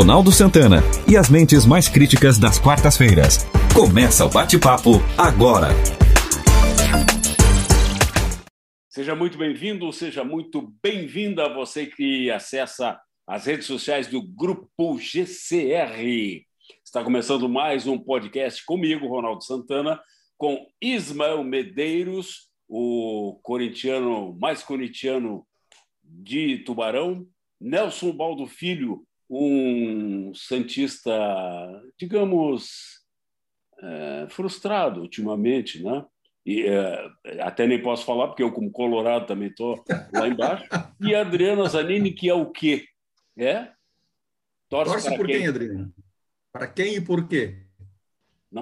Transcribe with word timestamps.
Ronaldo 0.00 0.32
Santana 0.32 0.78
e 1.06 1.14
as 1.14 1.28
mentes 1.28 1.66
mais 1.66 1.86
críticas 1.86 2.38
das 2.38 2.58
quartas-feiras. 2.58 3.44
Começa 3.74 4.24
o 4.24 4.30
bate-papo 4.30 4.92
agora. 5.18 5.68
Seja 8.88 9.14
muito 9.14 9.36
bem-vindo, 9.36 9.92
seja 9.92 10.24
muito 10.24 10.74
bem-vinda 10.82 11.52
você 11.52 11.84
que 11.84 12.30
acessa 12.30 12.98
as 13.26 13.44
redes 13.44 13.66
sociais 13.66 14.06
do 14.06 14.22
Grupo 14.22 14.98
GCR. 14.98 16.46
Está 16.82 17.04
começando 17.04 17.46
mais 17.46 17.86
um 17.86 17.98
podcast 17.98 18.64
comigo, 18.64 19.06
Ronaldo 19.06 19.44
Santana, 19.44 20.00
com 20.38 20.66
Ismael 20.80 21.44
Medeiros, 21.44 22.48
o 22.66 23.38
corintiano 23.42 24.34
mais 24.40 24.62
corintiano 24.62 25.46
de 26.02 26.64
Tubarão, 26.64 27.26
Nelson 27.60 28.12
Baldo 28.12 28.46
Filho, 28.46 29.04
um 29.30 30.34
santista, 30.34 31.12
digamos, 31.96 33.00
é, 33.80 34.26
frustrado 34.28 35.00
ultimamente, 35.00 35.80
né? 35.82 36.04
E, 36.44 36.66
é, 36.66 37.40
até 37.40 37.66
nem 37.66 37.80
posso 37.80 38.04
falar, 38.04 38.26
porque 38.26 38.42
eu, 38.42 38.50
como 38.50 38.72
colorado, 38.72 39.26
também 39.26 39.48
estou 39.48 39.84
lá 40.12 40.26
embaixo. 40.26 40.64
E 41.00 41.14
a 41.14 41.20
Adriana 41.20 41.68
Zanini, 41.68 42.12
que 42.12 42.28
é 42.28 42.34
o 42.34 42.46
quê? 42.46 42.86
É? 43.38 43.68
Torce, 44.68 44.92
Torce 44.92 45.16
por 45.16 45.26
quem, 45.26 45.38
quem 45.38 45.46
Adriana? 45.48 45.92
Para 46.52 46.66
quem 46.66 46.94
e 46.96 47.00
por 47.00 47.28
quê? 47.28 47.58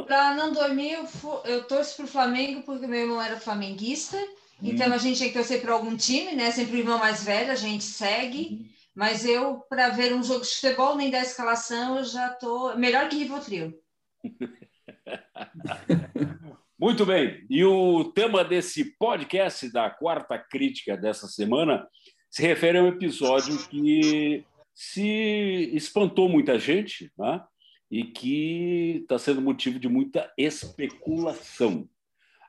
Para 0.06 0.34
não 0.34 0.52
dormir, 0.52 0.92
eu, 0.92 1.06
eu 1.46 1.64
torço 1.64 1.96
para 1.96 2.04
o 2.04 2.08
Flamengo, 2.08 2.62
porque 2.62 2.86
meu 2.86 3.00
irmão 3.00 3.22
era 3.22 3.40
flamenguista. 3.40 4.18
Então 4.62 4.88
hum. 4.88 4.92
a 4.92 4.98
gente 4.98 5.18
tem 5.18 5.28
que 5.28 5.34
torcer 5.34 5.62
para 5.62 5.72
algum 5.72 5.96
time, 5.96 6.34
né? 6.34 6.50
Sempre 6.50 6.76
o 6.76 6.78
irmão 6.80 6.98
mais 6.98 7.24
velho, 7.24 7.50
a 7.50 7.54
gente 7.54 7.84
segue. 7.84 8.60
Hum. 8.60 8.77
Mas 8.98 9.24
eu, 9.24 9.60
para 9.70 9.90
ver 9.90 10.12
um 10.12 10.24
jogo 10.24 10.40
de 10.40 10.48
futebol, 10.48 10.96
nem 10.96 11.08
da 11.08 11.20
escalação, 11.20 11.98
eu 11.98 12.04
já 12.04 12.32
estou 12.32 12.76
melhor 12.76 13.08
que 13.08 13.16
Rivotril. 13.16 13.80
Muito 16.76 17.06
bem. 17.06 17.46
E 17.48 17.64
o 17.64 18.10
tema 18.10 18.42
desse 18.42 18.96
podcast 18.98 19.70
da 19.70 19.88
quarta 19.88 20.36
crítica 20.36 20.96
dessa 20.96 21.28
semana 21.28 21.88
se 22.28 22.42
refere 22.42 22.78
a 22.78 22.82
um 22.82 22.88
episódio 22.88 23.68
que 23.68 24.44
se 24.74 25.70
espantou 25.72 26.28
muita 26.28 26.58
gente, 26.58 27.12
né? 27.16 27.40
E 27.88 28.02
que 28.02 28.98
está 29.02 29.16
sendo 29.16 29.40
motivo 29.40 29.78
de 29.78 29.88
muita 29.88 30.28
especulação. 30.36 31.88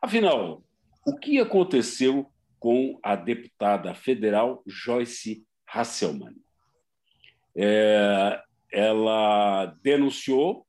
Afinal, 0.01 0.63
o 1.05 1.15
que 1.15 1.39
aconteceu 1.39 2.25
com 2.57 2.99
a 3.03 3.15
deputada 3.15 3.93
federal 3.93 4.63
Joyce 4.65 5.47
Hasselmann. 5.73 6.35
É, 7.55 8.41
ela 8.71 9.65
denunciou 9.81 10.65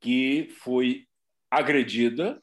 que 0.00 0.48
foi 0.60 1.06
agredida, 1.50 2.42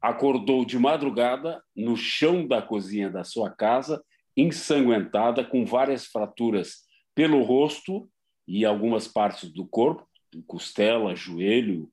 acordou 0.00 0.64
de 0.64 0.78
madrugada 0.78 1.62
no 1.74 1.96
chão 1.96 2.46
da 2.46 2.62
cozinha 2.62 3.10
da 3.10 3.24
sua 3.24 3.50
casa, 3.50 4.02
ensanguentada, 4.36 5.44
com 5.44 5.64
várias 5.64 6.06
fraturas 6.06 6.84
pelo 7.14 7.42
rosto 7.42 8.08
e 8.46 8.64
algumas 8.64 9.08
partes 9.08 9.50
do 9.52 9.66
corpo, 9.66 10.08
costela, 10.46 11.16
joelho, 11.16 11.90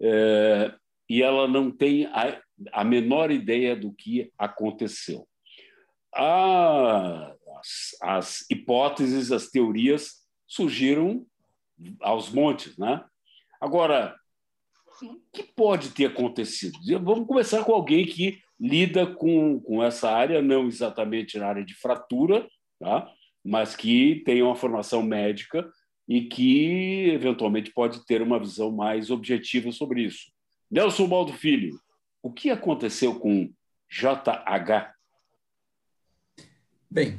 é, 0.00 0.74
e 1.08 1.22
ela 1.22 1.46
não 1.46 1.70
tem 1.70 2.06
a, 2.06 2.40
a 2.72 2.82
menor 2.82 3.30
ideia 3.30 3.76
do 3.76 3.92
que 3.92 4.32
aconteceu 4.38 5.28
a, 6.14 7.34
as, 7.64 7.96
as 8.02 8.50
hipóteses, 8.50 9.32
as 9.32 9.48
teorias 9.48 10.22
surgiram 10.46 11.26
aos 12.00 12.30
montes, 12.30 12.76
né? 12.76 13.04
Agora, 13.60 14.14
o 15.02 15.18
que 15.32 15.42
pode 15.42 15.90
ter 15.90 16.06
acontecido? 16.06 16.78
Vamos 17.02 17.26
começar 17.26 17.64
com 17.64 17.72
alguém 17.72 18.06
que 18.06 18.38
lida 18.60 19.06
com, 19.06 19.60
com 19.60 19.82
essa 19.82 20.10
área, 20.10 20.40
não 20.40 20.66
exatamente 20.66 21.38
na 21.38 21.48
área 21.48 21.64
de 21.64 21.74
fratura, 21.74 22.46
tá? 22.78 23.10
mas 23.44 23.74
que 23.74 24.22
tem 24.24 24.42
uma 24.42 24.54
formação 24.54 25.02
médica 25.02 25.68
e 26.06 26.22
que, 26.22 27.08
eventualmente, 27.10 27.72
pode 27.72 28.04
ter 28.06 28.22
uma 28.22 28.38
visão 28.38 28.70
mais 28.70 29.10
objetiva 29.10 29.72
sobre 29.72 30.02
isso. 30.02 30.30
Nelson 30.70 31.08
Baldo 31.08 31.32
Filho, 31.32 31.78
o 32.22 32.32
que 32.32 32.50
aconteceu 32.50 33.18
com 33.18 33.50
JH 33.90 34.94
Bem, 36.94 37.18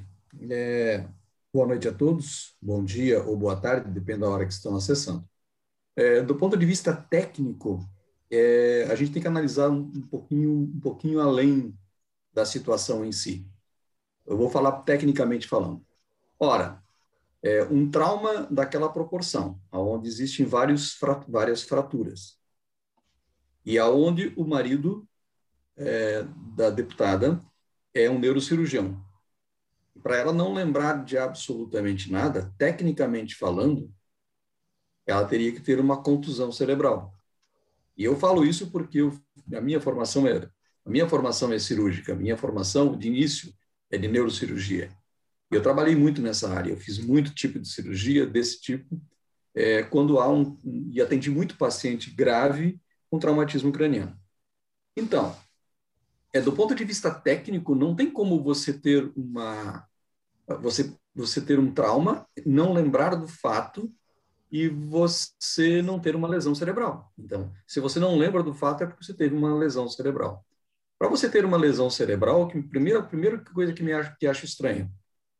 é, 0.50 1.08
boa 1.54 1.68
noite 1.68 1.88
a 1.88 1.94
todos, 1.94 2.56
bom 2.62 2.84
dia 2.84 3.24
ou 3.24 3.38
boa 3.38 3.56
tarde, 3.60 3.90
depende 3.92 4.22
da 4.22 4.30
hora 4.30 4.46
que 4.46 4.54
estão 4.54 4.76
acessando. 4.76 5.28
É, 5.96 6.22
do 6.22 6.36
ponto 6.36 6.58
de 6.58 6.66
vista 6.66 6.94
técnico, 6.96 7.80
é, 8.30 8.88
a 8.92 8.96
gente 8.96 9.12
tem 9.14 9.22
que 9.22 9.28
analisar 9.28 9.70
um, 9.70 10.02
pouquinho, 10.02 10.52
um 10.52 10.80
pouquinho 10.80 11.20
além 11.22 11.78
da 12.34 12.46
situação 12.46 13.06
em 13.06 13.12
si. 13.12 13.48
Eu 14.26 14.38
vou 14.38 14.50
falar 14.50 14.84
tecnicamente 14.84 15.48
falando. 15.48 15.86
Ora, 16.40 16.84
é, 17.44 17.64
um 17.66 17.90
trauma 17.90 18.48
daquela 18.52 18.90
proporção, 18.90 19.62
onde 19.72 20.08
existem 20.08 20.46
vários, 20.46 20.98
várias 21.28 21.64
fraturas, 21.64 22.40
e 23.66 23.78
aonde 23.80 24.34
o 24.36 24.46
marido 24.46 25.08
é, 25.78 26.24
da 26.56 26.70
deputada 26.70 27.40
é 27.94 28.10
um 28.10 28.20
neurocirurgião, 28.20 29.05
para 30.02 30.18
ela 30.18 30.34
não 30.34 30.54
lembrar 30.54 31.04
de 31.04 31.18
absolutamente 31.18 32.12
nada, 32.12 32.54
tecnicamente 32.58 33.36
falando, 33.36 33.92
ela 35.06 35.26
teria 35.26 35.52
que 35.52 35.62
ter 35.62 35.80
uma 35.80 36.02
contusão 36.02 36.52
cerebral. 36.52 37.14
E 37.98 38.04
eu 38.04 38.16
falo 38.16 38.46
isso 38.46 38.72
porque 38.72 39.00
eu, 39.02 39.18
a 39.56 39.62
minha 39.62 39.80
formação 39.80 40.28
é 40.28 40.50
a 40.86 40.90
minha 40.90 41.10
formação 41.10 41.52
é 41.52 41.58
cirúrgica, 41.58 42.14
a 42.14 42.16
minha 42.16 42.38
formação 42.38 42.96
de 42.96 43.08
início 43.08 43.52
é 43.90 43.98
de 43.98 44.08
neurocirurgia. 44.08 44.92
Eu 45.50 45.62
trabalhei 45.62 45.96
muito 45.96 46.22
nessa 46.22 46.50
área, 46.54 46.72
eu 46.72 46.78
fiz 46.78 47.00
muito 47.00 47.34
tipo 47.34 47.60
de 47.60 47.68
cirurgia 47.68 48.26
desse 48.26 48.62
tipo, 48.62 49.02
é, 49.56 49.82
quando 49.82 50.20
há 50.20 50.32
um 50.32 50.60
e 50.92 51.02
atendi 51.02 51.32
muito 51.32 51.58
paciente 51.58 52.12
grave 52.12 52.80
com 53.10 53.18
traumatismo 53.18 53.72
craniano. 53.72 54.16
Então, 54.96 55.36
é 56.36 56.42
do 56.42 56.52
ponto 56.52 56.76
de 56.76 56.84
vista 56.84 57.10
técnico, 57.10 57.74
não 57.74 57.96
tem 57.96 58.12
como 58.12 58.44
você 58.44 58.74
ter 58.74 59.10
uma 59.16 59.88
você, 60.60 60.94
você 61.16 61.40
ter 61.40 61.58
um 61.58 61.74
trauma, 61.74 62.28
não 62.46 62.74
lembrar 62.74 63.16
do 63.16 63.26
fato 63.26 63.90
e 64.52 64.68
você 64.68 65.82
não 65.82 65.98
ter 65.98 66.14
uma 66.14 66.28
lesão 66.28 66.54
cerebral. 66.54 67.10
Então, 67.18 67.54
se 67.66 67.80
você 67.80 68.02
não 68.02 68.18
lembra 68.18 68.44
do 68.44 68.54
fato, 68.54 68.84
é 68.84 68.86
porque 68.86 69.02
você 69.02 69.14
teve 69.14 69.34
uma 69.34 69.56
lesão 69.56 69.88
cerebral. 69.88 70.46
Para 71.00 71.08
você 71.08 71.30
ter 71.30 71.46
uma 71.46 71.56
lesão 71.56 71.90
cerebral, 71.90 72.50
que 72.50 72.62
primeira, 72.62 73.02
primeira 73.02 73.40
coisa 73.40 73.72
que 73.72 73.82
me 73.82 73.94
acho, 73.94 74.18
que 74.18 74.28
acho 74.28 74.44
estranha 74.44 74.92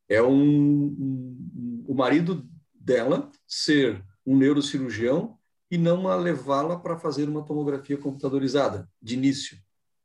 é 0.08 0.22
um, 0.22 0.32
um, 0.32 1.84
o 1.86 1.94
marido 1.94 2.48
dela 2.74 3.30
ser 3.46 4.02
um 4.24 4.34
neurocirurgião 4.34 5.36
e 5.70 5.76
não 5.76 6.06
levá-la 6.16 6.78
para 6.78 6.98
fazer 6.98 7.28
uma 7.28 7.44
tomografia 7.44 7.98
computadorizada 7.98 8.88
de 9.02 9.14
início, 9.14 9.58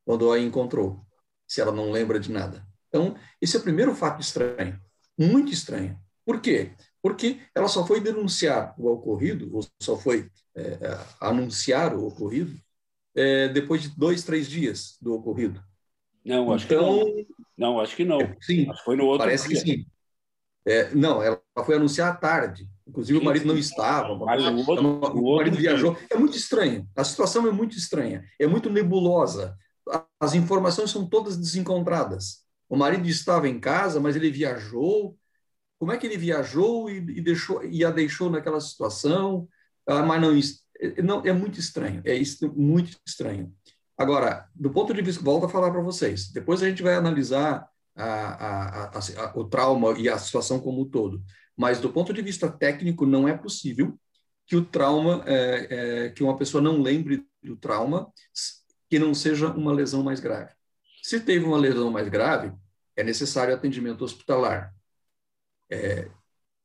quando 0.05 0.31
a 0.31 0.39
encontrou, 0.39 1.05
se 1.47 1.61
ela 1.61 1.71
não 1.71 1.91
lembra 1.91 2.19
de 2.19 2.31
nada. 2.31 2.65
Então, 2.87 3.15
esse 3.41 3.55
é 3.55 3.59
o 3.59 3.63
primeiro 3.63 3.95
fato 3.95 4.21
estranho 4.21 4.79
muito 5.17 5.51
estranha. 5.51 5.99
Por 6.25 6.41
quê? 6.41 6.71
Porque 7.01 7.39
ela 7.55 7.67
só 7.67 7.85
foi 7.85 7.99
denunciar 7.99 8.75
o 8.77 8.87
ocorrido, 8.87 9.49
ou 9.55 9.65
só 9.81 9.97
foi 9.97 10.29
é, 10.55 10.61
é, 10.61 10.99
anunciar 11.19 11.95
o 11.95 12.07
ocorrido, 12.07 12.55
é, 13.15 13.49
depois 13.49 13.81
de 13.81 13.89
dois, 13.89 14.23
três 14.23 14.47
dias 14.47 14.97
do 15.01 15.13
ocorrido. 15.13 15.61
Não, 16.23 16.51
acho 16.53 16.65
então, 16.65 16.79
que 16.79 17.15
não. 17.15 17.25
Não, 17.57 17.79
acho 17.79 17.95
que 17.95 18.05
não. 18.05 18.19
Sim, 18.39 18.69
acho 18.69 18.79
que 18.79 18.85
foi 18.85 18.95
no 18.95 19.05
outro 19.05 19.25
parece 19.25 19.47
dia. 19.47 19.57
que 19.57 19.69
sim. 19.69 19.85
É, 20.65 20.93
não, 20.93 21.21
ela 21.21 21.41
foi 21.65 21.75
anunciar 21.75 22.11
à 22.11 22.15
tarde. 22.15 22.67
Inclusive, 22.87 23.17
sim, 23.17 23.23
o 23.23 23.25
marido 23.25 23.47
não 23.47 23.57
estava. 23.57 24.15
Mas 24.15 24.45
o, 24.45 24.69
outro, 24.69 25.17
o, 25.17 25.33
o 25.33 25.35
marido 25.37 25.57
viajou. 25.57 25.97
É 26.09 26.15
muito 26.15 26.37
estranho. 26.37 26.87
A 26.95 27.03
situação 27.03 27.47
é 27.47 27.51
muito 27.51 27.75
estranha. 27.75 28.23
É 28.39 28.45
muito 28.45 28.69
nebulosa. 28.69 29.57
As 30.19 30.33
informações 30.33 30.91
são 30.91 31.07
todas 31.07 31.37
desencontradas. 31.37 32.43
O 32.69 32.75
marido 32.75 33.07
estava 33.07 33.47
em 33.47 33.59
casa, 33.59 33.99
mas 33.99 34.15
ele 34.15 34.31
viajou. 34.31 35.17
Como 35.77 35.91
é 35.91 35.97
que 35.97 36.07
ele 36.07 36.17
viajou 36.17 36.89
e, 36.89 36.97
e 36.97 37.21
deixou 37.21 37.63
e 37.63 37.83
a 37.83 37.91
deixou 37.91 38.29
naquela 38.29 38.59
situação? 38.61 39.47
Ah, 39.87 40.03
mas 40.03 40.21
não, 40.21 40.39
é, 40.79 41.01
não 41.01 41.21
é 41.25 41.33
muito 41.33 41.59
estranho. 41.59 42.01
É 42.05 42.15
isso, 42.15 42.51
muito 42.53 42.97
estranho. 43.05 43.53
Agora, 43.97 44.47
do 44.55 44.71
ponto 44.71 44.93
de 44.93 45.01
vista, 45.01 45.23
volto 45.23 45.45
a 45.45 45.49
falar 45.49 45.71
para 45.71 45.81
vocês. 45.81 46.31
Depois 46.31 46.63
a 46.63 46.69
gente 46.69 46.81
vai 46.81 46.95
analisar 46.95 47.67
a, 47.95 48.05
a, 48.05 48.97
a, 48.97 49.37
o 49.37 49.43
trauma 49.43 49.97
e 49.99 50.09
a 50.09 50.17
situação 50.17 50.59
como 50.59 50.81
um 50.81 50.89
todo. 50.89 51.21
Mas 51.55 51.79
do 51.79 51.91
ponto 51.91 52.13
de 52.13 52.21
vista 52.21 52.49
técnico, 52.49 53.05
não 53.05 53.27
é 53.27 53.37
possível 53.37 53.99
que 54.47 54.55
o 54.55 54.65
trauma, 54.65 55.23
é, 55.27 55.67
é, 56.05 56.09
que 56.09 56.23
uma 56.23 56.37
pessoa 56.37 56.61
não 56.61 56.81
lembre 56.81 57.25
do 57.43 57.55
trauma, 57.55 58.11
que 58.91 58.99
não 58.99 59.13
seja 59.13 59.47
uma 59.47 59.71
lesão 59.71 60.03
mais 60.03 60.19
grave. 60.19 60.51
Se 61.01 61.21
teve 61.21 61.45
uma 61.45 61.57
lesão 61.57 61.89
mais 61.89 62.09
grave, 62.09 62.51
é 62.93 63.01
necessário 63.05 63.55
atendimento 63.55 64.03
hospitalar. 64.03 64.75
É, 65.69 66.11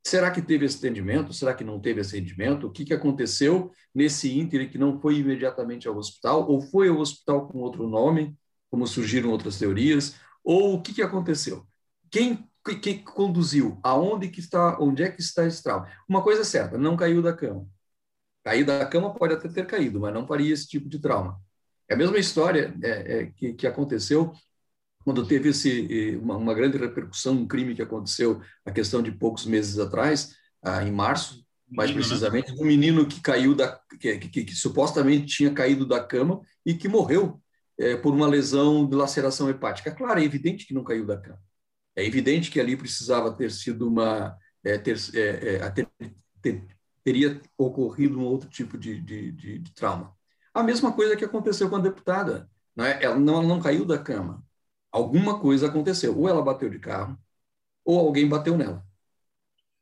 Será 0.05 0.29
que 0.29 0.41
teve 0.41 0.65
esse 0.65 0.77
atendimento? 0.77 1.33
Será 1.33 1.53
que 1.53 1.63
não 1.63 1.79
teve 1.79 2.01
esse 2.01 2.17
atendimento? 2.17 2.67
O 2.67 2.71
que, 2.71 2.83
que 2.83 2.93
aconteceu 2.93 3.71
nesse 3.95 4.37
ínter 4.37 4.69
que 4.69 4.77
não 4.77 4.99
foi 4.99 5.19
imediatamente 5.19 5.87
ao 5.87 5.97
hospital? 5.97 6.49
Ou 6.49 6.61
foi 6.61 6.89
ao 6.89 6.97
hospital 6.97 7.47
com 7.47 7.59
outro 7.59 7.87
nome, 7.87 8.37
como 8.69 8.85
surgiram 8.85 9.29
outras 9.29 9.57
teorias? 9.57 10.15
Ou 10.43 10.75
o 10.75 10.81
que, 10.81 10.93
que 10.93 11.01
aconteceu? 11.01 11.65
Quem, 12.11 12.45
quem 12.81 13.03
conduziu? 13.03 13.79
Aonde 13.83 14.29
que 14.29 14.41
está? 14.41 14.77
Onde 14.81 15.03
é 15.03 15.09
que 15.11 15.21
está 15.21 15.45
esse 15.45 15.63
trauma? 15.63 15.89
Uma 16.07 16.21
coisa 16.21 16.41
é 16.41 16.45
certa, 16.45 16.77
não 16.77 16.97
caiu 16.97 17.21
da 17.21 17.33
cama. 17.33 17.65
Cair 18.43 18.65
da 18.65 18.85
cama 18.85 19.13
pode 19.13 19.33
até 19.33 19.47
ter 19.49 19.65
caído, 19.65 19.99
mas 19.99 20.13
não 20.13 20.27
faria 20.27 20.53
esse 20.53 20.67
tipo 20.67 20.89
de 20.89 20.99
trauma. 20.99 21.41
É 21.89 21.93
a 21.93 21.97
mesma 21.97 22.17
história 22.17 22.73
é, 22.83 22.89
é, 22.89 23.25
que, 23.27 23.53
que 23.53 23.67
aconteceu 23.67 24.33
quando 25.03 25.25
teve 25.25 25.49
esse, 25.49 26.17
uma, 26.21 26.35
uma, 26.35 26.53
grande 26.53 26.77
repercussão, 26.77 27.33
um 27.33 27.47
crime 27.47 27.73
que 27.73 27.81
aconteceu 27.81 28.41
a 28.65 28.71
questão 28.71 29.01
de 29.01 29.09
poucos 29.09 29.45
meses 29.45 29.79
atrás, 29.79 30.35
ah, 30.61 30.83
em 30.83 30.91
março, 30.91 31.45
mais 31.69 31.91
né? 31.91 31.95
precisamente, 31.95 32.51
um 32.51 32.65
menino 32.65 33.07
que 33.07 33.21
caiu 33.21 33.55
da, 33.55 33.79
que, 33.99 34.17
que, 34.17 34.43
que, 34.43 34.53
supostamente 34.53 35.25
tinha 35.25 35.53
caído 35.53 35.85
da 35.85 36.03
cama 36.03 36.41
e 36.65 36.73
que 36.73 36.89
morreu 36.89 37.41
é, 37.77 37.95
por 37.95 38.13
uma 38.13 38.27
lesão 38.27 38.85
de 38.85 38.97
laceração 38.97 39.49
hepática. 39.49 39.91
Claro, 39.91 40.19
é 40.19 40.23
evidente 40.23 40.65
que 40.65 40.73
não 40.73 40.83
caiu 40.83 41.05
da 41.05 41.17
cama. 41.17 41.39
É 41.95 42.05
evidente 42.05 42.51
que 42.51 42.59
ali 42.59 42.75
precisava 42.75 43.31
ter 43.31 43.49
sido 43.51 43.87
uma 43.87 44.37
é, 44.63 44.77
ter, 44.77 44.97
é, 45.15 45.69
ter, 45.69 45.89
ter, 46.41 46.67
teria 47.03 47.41
ocorrido 47.57 48.19
um 48.19 48.23
outro 48.25 48.49
tipo 48.49 48.77
de, 48.77 48.99
de, 48.99 49.31
de, 49.31 49.59
de, 49.59 49.73
trauma. 49.73 50.13
A 50.59 50.63
mesma 50.63 50.91
coisa 50.93 51.15
que 51.15 51.25
aconteceu 51.25 51.69
com 51.69 51.75
a 51.77 51.81
deputada. 51.81 52.49
Não 52.75 52.85
é? 52.85 53.03
Ela 53.03 53.17
não, 53.17 53.35
ela 53.35 53.47
não 53.47 53.59
caiu 53.59 53.85
da 53.85 53.97
cama 53.97 54.45
alguma 54.97 55.39
coisa 55.39 55.67
aconteceu. 55.67 56.17
Ou 56.17 56.27
ela 56.27 56.41
bateu 56.41 56.69
de 56.69 56.79
carro, 56.79 57.17
ou 57.85 57.99
alguém 57.99 58.27
bateu 58.27 58.57
nela. 58.57 58.85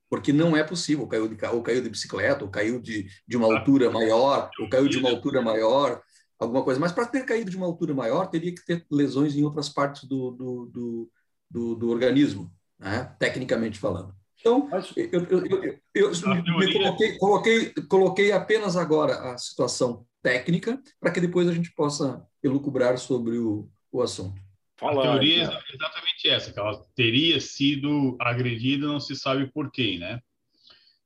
Porque 0.09 0.31
não 0.31 0.55
é 0.55 0.63
possível, 0.63 1.07
caiu 1.07 1.27
de, 1.27 1.45
ou 1.47 1.63
caiu 1.63 1.81
de 1.81 1.89
bicicleta, 1.89 2.43
ou 2.45 2.51
caiu 2.51 2.79
de, 2.79 3.07
de 3.27 3.37
uma 3.37 3.47
altura 3.47 3.89
maior, 3.89 4.49
ou 4.59 4.69
caiu 4.69 4.87
de 4.87 4.97
uma 4.97 5.09
altura 5.09 5.41
maior, 5.41 6.01
alguma 6.39 6.63
coisa. 6.63 6.79
Mas 6.79 6.91
para 6.91 7.07
ter 7.07 7.25
caído 7.25 7.49
de 7.49 7.57
uma 7.57 7.65
altura 7.65 7.93
maior, 7.93 8.27
teria 8.27 8.53
que 8.53 8.63
ter 8.65 8.85
lesões 8.91 9.35
em 9.35 9.43
outras 9.43 9.69
partes 9.69 10.03
do, 10.07 10.31
do, 10.31 10.65
do, 10.67 11.11
do, 11.49 11.75
do 11.75 11.89
organismo, 11.89 12.53
né? 12.79 13.15
tecnicamente 13.19 13.79
falando. 13.79 14.15
Então, 14.45 14.69
eu, 14.95 15.25
eu, 15.25 15.81
eu, 15.95 16.11
eu 16.11 16.59
me 16.59 16.71
coloquei, 16.71 17.17
coloquei, 17.17 17.73
coloquei 17.89 18.31
apenas 18.31 18.77
agora 18.77 19.33
a 19.33 19.37
situação 19.39 20.05
técnica 20.21 20.79
para 20.99 21.11
que 21.11 21.19
depois 21.19 21.49
a 21.49 21.51
gente 21.51 21.73
possa 21.73 22.23
elucubrar 22.43 22.95
sobre 22.99 23.39
o, 23.39 23.67
o 23.91 24.03
assunto. 24.03 24.39
Fala, 24.77 24.99
a 24.99 25.11
teoria 25.13 25.45
é 25.45 25.73
exatamente 25.73 26.29
essa, 26.29 26.53
que 26.53 26.59
ela 26.59 26.79
teria 26.95 27.39
sido 27.39 28.15
agredida, 28.21 28.85
não 28.85 28.99
se 28.99 29.15
sabe 29.15 29.51
por 29.51 29.71
quem, 29.71 29.97
né? 29.97 30.21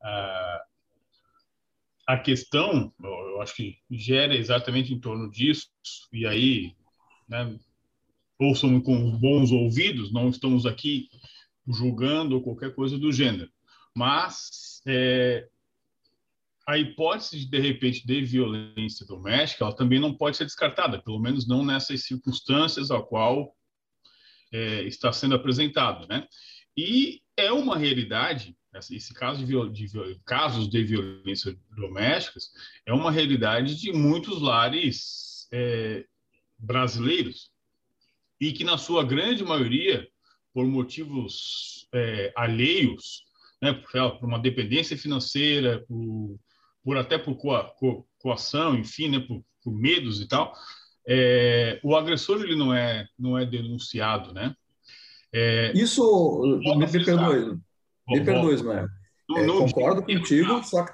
Ah, 0.03 0.62
a 2.09 2.18
questão, 2.18 2.94
eu 3.01 3.42
acho 3.42 3.56
que 3.56 3.77
gera 3.89 4.35
exatamente 4.35 4.94
em 4.94 5.00
torno 5.00 5.31
disso, 5.31 5.69
e 6.12 6.25
aí, 6.25 6.75
né, 7.25 7.57
ouçam 8.38 8.81
com 8.81 9.18
bons 9.18 9.50
ouvidos, 9.53 10.12
não 10.12 10.27
estamos 10.27 10.65
aqui 10.65 11.07
julgando 11.69 12.42
qualquer 12.42 12.74
coisa 12.74 12.98
do 12.98 13.12
gênero, 13.12 13.51
mas 13.95 14.81
é, 14.88 15.48
a 16.68 16.77
hipótese 16.77 17.39
de, 17.39 17.45
de 17.48 17.60
repente, 17.60 18.06
de 18.06 18.21
violência 18.21 19.06
doméstica, 19.06 19.63
ela 19.63 19.75
também 19.75 20.00
não 20.00 20.13
pode 20.13 20.38
ser 20.38 20.45
descartada, 20.45 21.01
pelo 21.01 21.19
menos 21.19 21.48
não 21.48 21.66
nessas 21.66 22.04
circunstâncias 22.04 22.92
a 22.92 23.01
qual 23.01 23.56
é, 24.51 24.83
está 24.83 25.12
sendo 25.12 25.36
apresentado, 25.36 26.07
né? 26.07 26.27
E 26.77 27.21
é 27.36 27.51
uma 27.51 27.77
realidade, 27.77 28.56
esse 28.92 29.13
caso 29.13 29.45
de, 29.45 29.88
de, 29.88 30.19
casos 30.25 30.69
de 30.69 30.83
violência 30.83 31.57
domésticas 31.75 32.51
é 32.86 32.94
uma 32.94 33.12
realidade 33.12 33.75
de 33.75 33.92
muitos 33.92 34.42
lares 34.42 35.48
é, 35.51 36.06
brasileiros 36.57 37.51
e 38.39 38.54
que 38.54 38.63
na 38.63 38.77
sua 38.77 39.04
grande 39.04 39.44
maioria, 39.44 40.07
por 40.53 40.65
motivos 40.65 41.87
é, 41.93 42.31
alheios, 42.35 43.23
né, 43.61 43.73
por, 43.73 44.25
uma 44.25 44.39
dependência 44.39 44.97
financeira, 44.97 45.83
por, 45.87 46.39
por 46.83 46.97
até 46.97 47.17
por 47.17 47.35
coa, 47.35 47.63
co, 47.77 48.07
coação, 48.17 48.75
enfim, 48.75 49.09
né, 49.09 49.19
por, 49.19 49.43
por 49.63 49.73
medos 49.73 50.21
e 50.21 50.27
tal, 50.27 50.53
é, 51.07 51.79
o 51.83 51.95
agressor 51.95 52.41
ele 52.41 52.55
não 52.55 52.73
é 52.73 53.07
não 53.17 53.37
é 53.37 53.45
denunciado, 53.45 54.33
né? 54.33 54.55
É, 55.33 55.71
Isso 55.75 56.41
me, 56.63 56.75
me 56.77 57.05
perdoe, 57.05 57.57
me 58.07 58.23
perdoe, 58.23 58.55
Ismael. 58.55 58.87
É, 59.37 59.45
concordo 59.45 60.03
contigo, 60.03 60.63
só 60.63 60.85
que, 60.85 60.93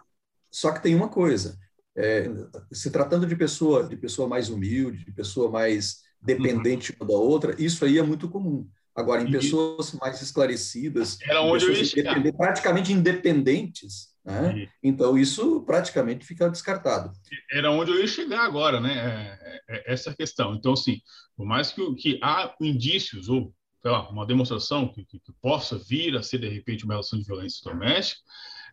só 0.51 0.71
que 0.73 0.83
tem 0.83 0.95
uma 0.95 1.09
coisa. 1.09 1.57
É, 1.97 2.29
se 2.73 2.91
tratando 2.91 3.25
de 3.25 3.35
pessoa 3.35 3.87
de 3.87 3.95
pessoa 3.95 4.27
mais 4.27 4.49
humilde, 4.49 5.05
de 5.05 5.11
pessoa 5.13 5.49
mais 5.49 6.01
dependente 6.21 6.91
uhum. 6.91 6.97
uma 6.99 7.07
da 7.07 7.17
outra, 7.17 7.55
isso 7.61 7.85
aí 7.85 7.97
é 7.97 8.03
muito 8.03 8.27
comum. 8.29 8.67
Agora, 8.95 9.21
em 9.21 9.29
pessoas 9.29 9.91
mais 9.93 10.21
esclarecidas, 10.21 11.19
Era 11.21 11.41
onde 11.41 11.65
eu 11.65 12.33
praticamente 12.33 12.93
independentes, 12.93 14.15
né? 14.23 14.67
Então, 14.81 15.17
isso 15.17 15.61
praticamente 15.61 16.25
fica 16.25 16.49
descartado. 16.49 17.11
Era 17.51 17.69
onde 17.69 17.91
eu 17.91 17.99
ia 17.99 18.07
chegar 18.07 18.45
agora, 18.45 18.79
né? 18.79 18.93
É, 18.93 19.75
é, 19.75 19.91
é 19.91 19.93
essa 19.93 20.15
questão. 20.15 20.55
Então, 20.55 20.73
assim, 20.73 20.99
por 21.35 21.45
mais 21.45 21.71
que, 21.71 21.95
que 21.95 22.19
há 22.23 22.55
indícios 22.59 23.29
ou 23.29 23.53
lá, 23.83 24.09
uma 24.09 24.25
demonstração 24.25 24.87
que, 24.87 25.05
que, 25.05 25.19
que, 25.19 25.31
possa 25.41 25.77
vir 25.77 26.17
a 26.17 26.23
ser, 26.23 26.39
de 26.39 26.49
repente, 26.49 26.85
uma 26.85 26.95
relação 26.95 27.19
de 27.19 27.25
violência 27.25 27.61
doméstica, 27.69 28.19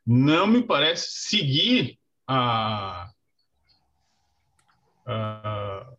não 0.06 0.46
me 0.46 0.62
parece 0.62 1.08
seguir 1.28 1.98
a, 2.26 3.10
a 5.04 5.92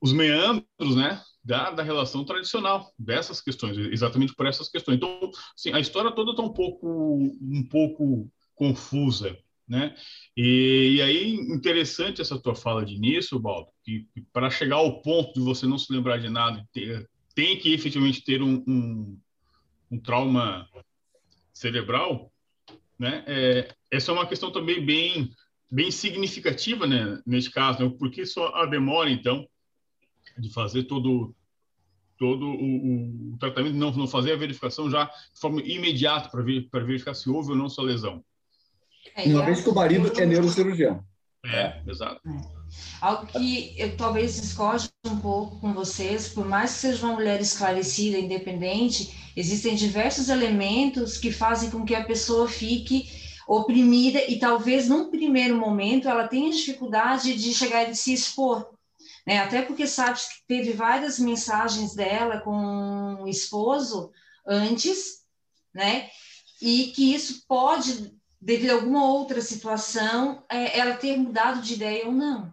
os 0.00 0.12
meandros, 0.12 0.94
né? 0.94 1.20
Da, 1.46 1.70
da 1.70 1.82
relação 1.84 2.24
tradicional 2.24 2.92
dessas 2.98 3.40
questões, 3.40 3.78
exatamente 3.78 4.34
por 4.34 4.46
essas 4.46 4.68
questões. 4.68 4.96
Então, 4.96 5.30
assim, 5.56 5.72
a 5.72 5.78
história 5.78 6.10
toda 6.10 6.32
está 6.32 6.42
um 6.42 6.52
pouco, 6.52 7.16
um 7.40 7.62
pouco 7.70 8.28
confusa, 8.56 9.38
né? 9.68 9.94
E, 10.36 10.96
e, 10.96 11.02
aí, 11.02 11.34
interessante 11.34 12.20
essa 12.20 12.36
tua 12.36 12.56
fala 12.56 12.84
de 12.84 12.94
início, 12.94 13.38
Baldo, 13.38 13.68
que, 13.84 14.08
que 14.12 14.22
para 14.32 14.50
chegar 14.50 14.76
ao 14.76 15.00
ponto 15.02 15.34
de 15.34 15.40
você 15.40 15.66
não 15.66 15.78
se 15.78 15.92
lembrar 15.92 16.18
de 16.18 16.28
nada, 16.28 16.66
ter, 16.72 17.08
tem 17.32 17.56
que 17.56 17.72
efetivamente 17.72 18.24
ter 18.24 18.42
um, 18.42 18.64
um, 18.66 19.18
um 19.90 20.00
trauma 20.00 20.68
cerebral, 21.52 22.32
né? 22.98 23.22
É, 23.26 23.74
essa 23.90 24.10
é 24.10 24.14
uma 24.14 24.26
questão 24.26 24.50
também 24.50 24.84
bem, 24.84 25.30
bem 25.70 25.92
significativa, 25.92 26.88
né? 26.88 27.20
Neste 27.24 27.50
caso, 27.50 27.84
né? 27.84 27.94
Por 27.96 28.10
que 28.10 28.26
só 28.26 28.54
a 28.54 28.66
demora, 28.66 29.10
então, 29.10 29.46
de 30.38 30.52
fazer 30.52 30.84
todo 30.84 31.34
todo 32.18 32.46
o, 32.46 33.34
o 33.34 33.38
tratamento, 33.38 33.76
não, 33.76 33.92
não 33.92 34.08
fazer 34.08 34.32
a 34.32 34.36
verificação 34.36 34.90
já 34.90 35.04
de 35.04 35.38
forma 35.38 35.60
imediata 35.60 36.30
para 36.30 36.42
ver, 36.42 36.66
verificar 36.72 37.14
se 37.14 37.28
houve 37.28 37.50
ou 37.50 37.56
não 37.56 37.68
sua 37.68 37.84
lesão? 37.84 38.24
É, 39.14 39.24
Uma 39.24 39.44
vez 39.44 39.62
que 39.62 39.68
o 39.68 39.74
marido 39.74 40.10
é 40.18 40.26
neurocirurgião. 40.26 41.04
É, 41.44 41.82
exato. 41.86 42.20
É. 42.26 42.56
Algo 43.00 43.26
que 43.26 43.74
eu 43.78 43.96
talvez 43.96 44.40
discorde 44.40 44.88
um 45.06 45.18
pouco 45.18 45.60
com 45.60 45.72
vocês, 45.72 46.28
por 46.28 46.46
mais 46.46 46.72
que 46.72 46.78
seja 46.78 47.06
uma 47.06 47.14
mulher 47.14 47.40
esclarecida, 47.40 48.18
independente, 48.18 49.32
existem 49.36 49.76
diversos 49.76 50.28
elementos 50.28 51.16
que 51.18 51.30
fazem 51.30 51.70
com 51.70 51.84
que 51.84 51.94
a 51.94 52.04
pessoa 52.04 52.48
fique 52.48 53.08
oprimida 53.46 54.18
e 54.28 54.38
talvez 54.38 54.88
num 54.88 55.08
primeiro 55.08 55.56
momento 55.56 56.08
ela 56.08 56.26
tenha 56.26 56.50
dificuldade 56.50 57.36
de 57.36 57.54
chegar 57.54 57.84
e 57.84 57.92
de 57.92 57.96
se 57.96 58.12
expor. 58.12 58.75
Né? 59.26 59.38
Até 59.38 59.62
porque 59.62 59.86
sabe 59.86 60.18
que 60.18 60.46
teve 60.46 60.72
várias 60.72 61.18
mensagens 61.18 61.94
dela 61.94 62.40
com 62.40 63.22
o 63.22 63.28
esposo 63.28 64.12
antes, 64.46 65.24
né? 65.74 66.08
E 66.62 66.92
que 66.94 67.14
isso 67.14 67.44
pode 67.46 68.16
devido 68.40 68.70
a 68.70 68.74
alguma 68.74 69.04
outra 69.04 69.40
situação, 69.40 70.44
é, 70.48 70.78
ela 70.78 70.94
ter 70.94 71.16
mudado 71.16 71.60
de 71.60 71.74
ideia 71.74 72.06
ou 72.06 72.12
não. 72.12 72.52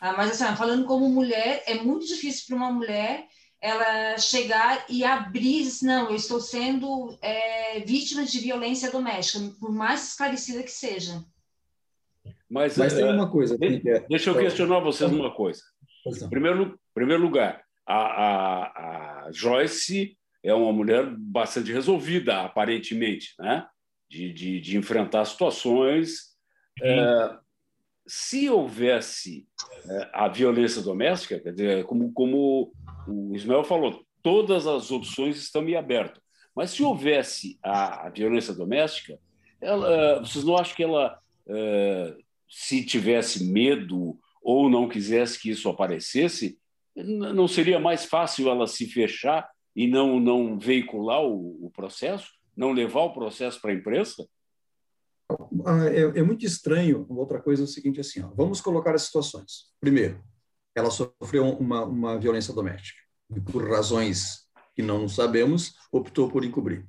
Ah, 0.00 0.14
mas, 0.14 0.30
assim, 0.30 0.56
falando 0.56 0.86
como 0.86 1.08
mulher, 1.08 1.62
é 1.66 1.74
muito 1.74 2.06
difícil 2.06 2.44
para 2.46 2.56
uma 2.56 2.72
mulher 2.72 3.26
ela 3.60 4.16
chegar 4.18 4.84
e 4.88 5.04
abrir, 5.04 5.68
não, 5.82 6.08
eu 6.10 6.16
estou 6.16 6.40
sendo 6.40 7.16
é, 7.20 7.80
vítima 7.80 8.24
de 8.24 8.38
violência 8.38 8.90
doméstica, 8.90 9.44
por 9.58 9.72
mais 9.72 10.10
esclarecida 10.10 10.62
que 10.62 10.70
seja. 10.70 11.22
Mas, 12.48 12.76
Mas 12.76 12.94
tem 12.94 13.02
é, 13.02 13.10
uma 13.10 13.28
coisa. 13.28 13.58
Deixa, 13.58 14.04
deixa 14.08 14.30
eu 14.30 14.38
questionar 14.38 14.80
vocês 14.80 15.10
uma 15.10 15.34
coisa. 15.34 15.62
Em 16.06 16.28
primeiro, 16.28 16.78
primeiro 16.94 17.22
lugar, 17.22 17.62
a, 17.86 17.96
a, 17.96 19.26
a 19.26 19.32
Joyce 19.32 20.16
é 20.42 20.54
uma 20.54 20.72
mulher 20.72 21.06
bastante 21.18 21.72
resolvida, 21.72 22.42
aparentemente, 22.42 23.34
né? 23.38 23.66
de, 24.08 24.32
de, 24.32 24.60
de 24.60 24.76
enfrentar 24.76 25.24
situações. 25.24 26.36
É, 26.80 27.36
se 28.06 28.48
houvesse 28.48 29.46
é, 29.88 30.10
a 30.12 30.28
violência 30.28 30.80
doméstica, 30.82 31.40
quer 31.40 31.52
dizer, 31.52 31.84
como, 31.84 32.12
como 32.12 32.72
o 33.08 33.34
Ismael 33.34 33.64
falou, 33.64 34.04
todas 34.22 34.66
as 34.66 34.90
opções 34.90 35.36
estão 35.36 35.62
me 35.62 35.74
abertas. 35.74 36.22
Mas 36.54 36.70
se 36.70 36.82
houvesse 36.82 37.58
a, 37.62 38.06
a 38.06 38.10
violência 38.10 38.54
doméstica, 38.54 39.18
ela, 39.60 40.20
vocês 40.20 40.44
não 40.44 40.56
acham 40.56 40.76
que 40.76 40.82
ela, 40.82 41.18
uh, 41.46 42.24
se 42.48 42.84
tivesse 42.84 43.44
medo 43.44 44.18
ou 44.46 44.70
não 44.70 44.88
quisesse 44.88 45.40
que 45.40 45.50
isso 45.50 45.68
aparecesse, 45.68 46.56
não 46.94 47.48
seria 47.48 47.80
mais 47.80 48.04
fácil 48.04 48.48
ela 48.48 48.68
se 48.68 48.86
fechar 48.86 49.50
e 49.74 49.88
não, 49.88 50.20
não 50.20 50.56
veicular 50.56 51.20
o, 51.20 51.66
o 51.66 51.70
processo, 51.72 52.30
não 52.56 52.70
levar 52.70 53.00
o 53.00 53.12
processo 53.12 53.60
para 53.60 53.72
a 53.72 53.74
imprensa? 53.74 54.24
Ah, 55.66 55.86
é, 55.88 56.20
é, 56.20 56.22
muito 56.22 56.46
estranho. 56.46 57.04
Outra 57.08 57.42
coisa 57.42 57.62
é 57.62 57.64
o 57.64 57.68
seguinte, 57.68 57.98
assim, 57.98 58.22
ó, 58.22 58.28
vamos 58.36 58.60
colocar 58.60 58.94
as 58.94 59.02
situações. 59.02 59.66
Primeiro, 59.80 60.22
ela 60.76 60.92
sofreu 60.92 61.44
uma, 61.58 61.84
uma 61.84 62.16
violência 62.16 62.54
doméstica 62.54 63.00
e 63.34 63.40
por 63.40 63.68
razões 63.68 64.46
que 64.76 64.82
não 64.82 65.08
sabemos, 65.08 65.74
optou 65.90 66.30
por 66.30 66.44
encobrir. 66.44 66.86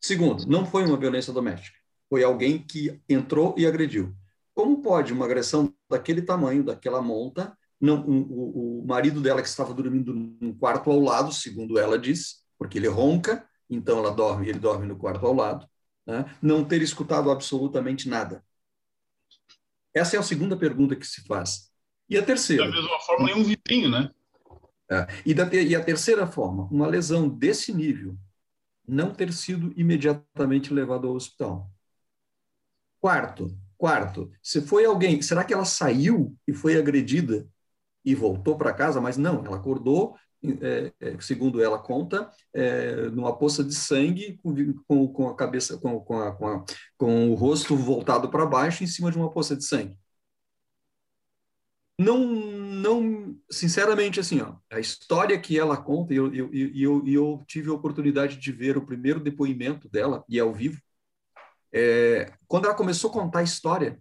Segundo, 0.00 0.44
não 0.44 0.66
foi 0.66 0.84
uma 0.84 0.96
violência 0.96 1.32
doméstica, 1.32 1.78
foi 2.10 2.24
alguém 2.24 2.58
que 2.58 3.00
entrou 3.08 3.54
e 3.56 3.64
agrediu. 3.64 4.12
Como 4.56 4.80
pode 4.80 5.12
uma 5.12 5.26
agressão 5.26 5.70
daquele 5.86 6.22
tamanho, 6.22 6.64
daquela 6.64 7.02
monta, 7.02 7.54
não, 7.78 7.96
um, 8.08 8.22
o, 8.22 8.80
o 8.80 8.86
marido 8.86 9.20
dela 9.20 9.42
que 9.42 9.48
estava 9.48 9.74
dormindo 9.74 10.14
num 10.14 10.56
quarto 10.56 10.90
ao 10.90 10.98
lado, 10.98 11.30
segundo 11.30 11.78
ela 11.78 11.98
disse, 11.98 12.36
porque 12.58 12.78
ele 12.78 12.88
ronca, 12.88 13.46
então 13.68 13.98
ela 13.98 14.10
dorme, 14.10 14.48
ele 14.48 14.58
dorme 14.58 14.86
no 14.86 14.96
quarto 14.96 15.26
ao 15.26 15.34
lado, 15.34 15.68
né? 16.06 16.24
não 16.40 16.64
ter 16.64 16.80
escutado 16.80 17.30
absolutamente 17.30 18.08
nada? 18.08 18.42
Essa 19.92 20.16
é 20.16 20.18
a 20.18 20.22
segunda 20.22 20.56
pergunta 20.56 20.96
que 20.96 21.06
se 21.06 21.22
faz. 21.26 21.70
E 22.08 22.16
a 22.16 22.22
terceira? 22.22 22.64
Da 22.64 22.70
mesma 22.70 22.98
forma, 23.00 23.26
nenhum 23.26 23.44
vizinho, 23.44 23.90
né? 23.90 24.10
É, 24.90 25.06
e, 25.26 25.34
da, 25.34 25.52
e 25.52 25.76
a 25.76 25.84
terceira 25.84 26.26
forma, 26.26 26.64
uma 26.70 26.86
lesão 26.86 27.28
desse 27.28 27.74
nível 27.74 28.16
não 28.88 29.12
ter 29.12 29.34
sido 29.34 29.70
imediatamente 29.78 30.72
levado 30.72 31.06
ao 31.06 31.14
hospital. 31.14 31.70
Quarto, 32.98 33.54
quarto, 33.76 34.30
se 34.42 34.60
foi 34.60 34.84
alguém, 34.84 35.20
será 35.22 35.44
que 35.44 35.54
ela 35.54 35.64
saiu 35.64 36.36
e 36.46 36.52
foi 36.52 36.76
agredida 36.76 37.46
e 38.04 38.14
voltou 38.14 38.56
para 38.56 38.72
casa? 38.72 39.00
Mas 39.00 39.16
não, 39.16 39.44
ela 39.44 39.56
acordou, 39.56 40.16
é, 40.60 40.92
é, 41.00 41.20
segundo 41.20 41.62
ela 41.62 41.78
conta, 41.78 42.30
é, 42.54 43.08
numa 43.10 43.36
poça 43.36 43.64
de 43.64 43.74
sangue, 43.74 44.38
com, 44.86 45.08
com 45.08 45.28
a 45.28 45.36
cabeça, 45.36 45.78
com, 45.78 46.00
com, 46.00 46.20
a, 46.20 46.32
com, 46.32 46.48
a, 46.48 46.64
com 46.96 47.30
o 47.30 47.34
rosto 47.34 47.76
voltado 47.76 48.30
para 48.30 48.46
baixo, 48.46 48.84
em 48.84 48.86
cima 48.86 49.10
de 49.10 49.18
uma 49.18 49.30
poça 49.30 49.56
de 49.56 49.64
sangue. 49.64 49.96
Não, 51.98 52.26
não, 52.26 53.34
sinceramente, 53.50 54.20
assim, 54.20 54.40
ó, 54.40 54.56
a 54.70 54.78
história 54.78 55.40
que 55.40 55.58
ela 55.58 55.78
conta, 55.78 56.12
e 56.12 56.18
eu, 56.18 56.32
eu, 56.34 56.50
eu, 56.52 57.06
eu, 57.06 57.44
tive 57.46 57.70
a 57.70 57.72
oportunidade 57.72 58.36
de 58.36 58.52
ver 58.52 58.76
o 58.76 58.84
primeiro 58.84 59.18
depoimento 59.18 59.88
dela, 59.88 60.22
e 60.28 60.38
é 60.38 60.42
ao 60.42 60.52
vivo, 60.52 60.78
é, 61.78 62.32
quando 62.48 62.64
ela 62.64 62.74
começou 62.74 63.10
a 63.10 63.12
contar 63.12 63.40
a 63.40 63.42
história, 63.42 63.98